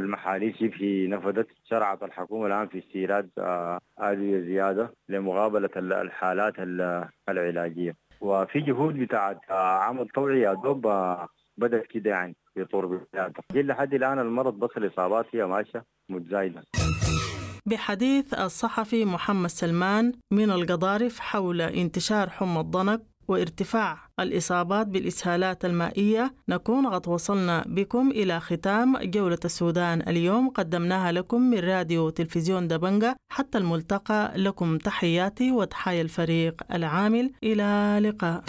ال- 0.00 0.04
المحاليل 0.04 0.54
شبه 0.60 1.06
نفذت 1.10 1.46
شرعت 1.70 2.02
الحكومة 2.02 2.46
الآن 2.46 2.68
في 2.68 2.78
استيراد 2.78 3.30
آه، 3.38 3.78
أدوية 3.98 4.40
زيادة 4.40 4.94
لمقابلة 5.08 5.70
ال- 5.76 5.92
الحالات 5.92 6.54
ال- 6.58 7.08
العلاجية. 7.28 7.96
وفي 8.20 8.60
جهود 8.60 8.94
بتاعت 8.94 9.38
آه، 9.50 9.78
عمل 9.78 10.08
يا 10.42 10.54
دوب 10.54 10.86
آه، 10.86 11.28
بدأت 11.56 11.86
كده 11.86 12.10
يعني 12.10 12.36
في 12.54 12.64
طور 12.64 12.86
بلاد. 12.86 13.32
لحد 13.54 13.94
الآن 13.94 14.18
المرض 14.18 14.54
بس 14.58 14.70
الإصابات 14.76 15.26
هي 15.34 15.46
ماشية 15.46 15.84
متزايدة. 16.08 16.62
بحديث 17.66 18.34
الصحفي 18.34 19.04
محمد 19.04 19.48
سلمان 19.50 20.12
من 20.32 20.50
القضارف 20.50 21.20
حول 21.20 21.60
انتشار 21.60 22.30
حمى 22.30 22.60
الضنك 22.60 23.00
وارتفاع 23.30 23.98
الإصابات 24.20 24.86
بالإسهالات 24.86 25.64
المائية. 25.64 26.34
نكون 26.48 26.86
قد 26.86 27.08
وصلنا 27.08 27.64
بكم 27.66 28.10
إلى 28.10 28.40
ختام 28.40 28.96
جولة 28.96 29.38
السودان. 29.44 30.02
اليوم 30.08 30.48
قدمناها 30.48 31.12
لكم 31.12 31.40
من 31.40 31.58
راديو 31.58 32.10
تلفزيون 32.10 32.68
دبنجة 32.68 33.16
حتى 33.32 33.58
الملتقى 33.58 34.32
لكم. 34.36 34.78
تحياتي 34.78 35.52
وتحايا 35.52 36.02
الفريق 36.02 36.62
العامل. 36.72 37.32
إلى 37.42 37.98
لقاء 38.08 38.44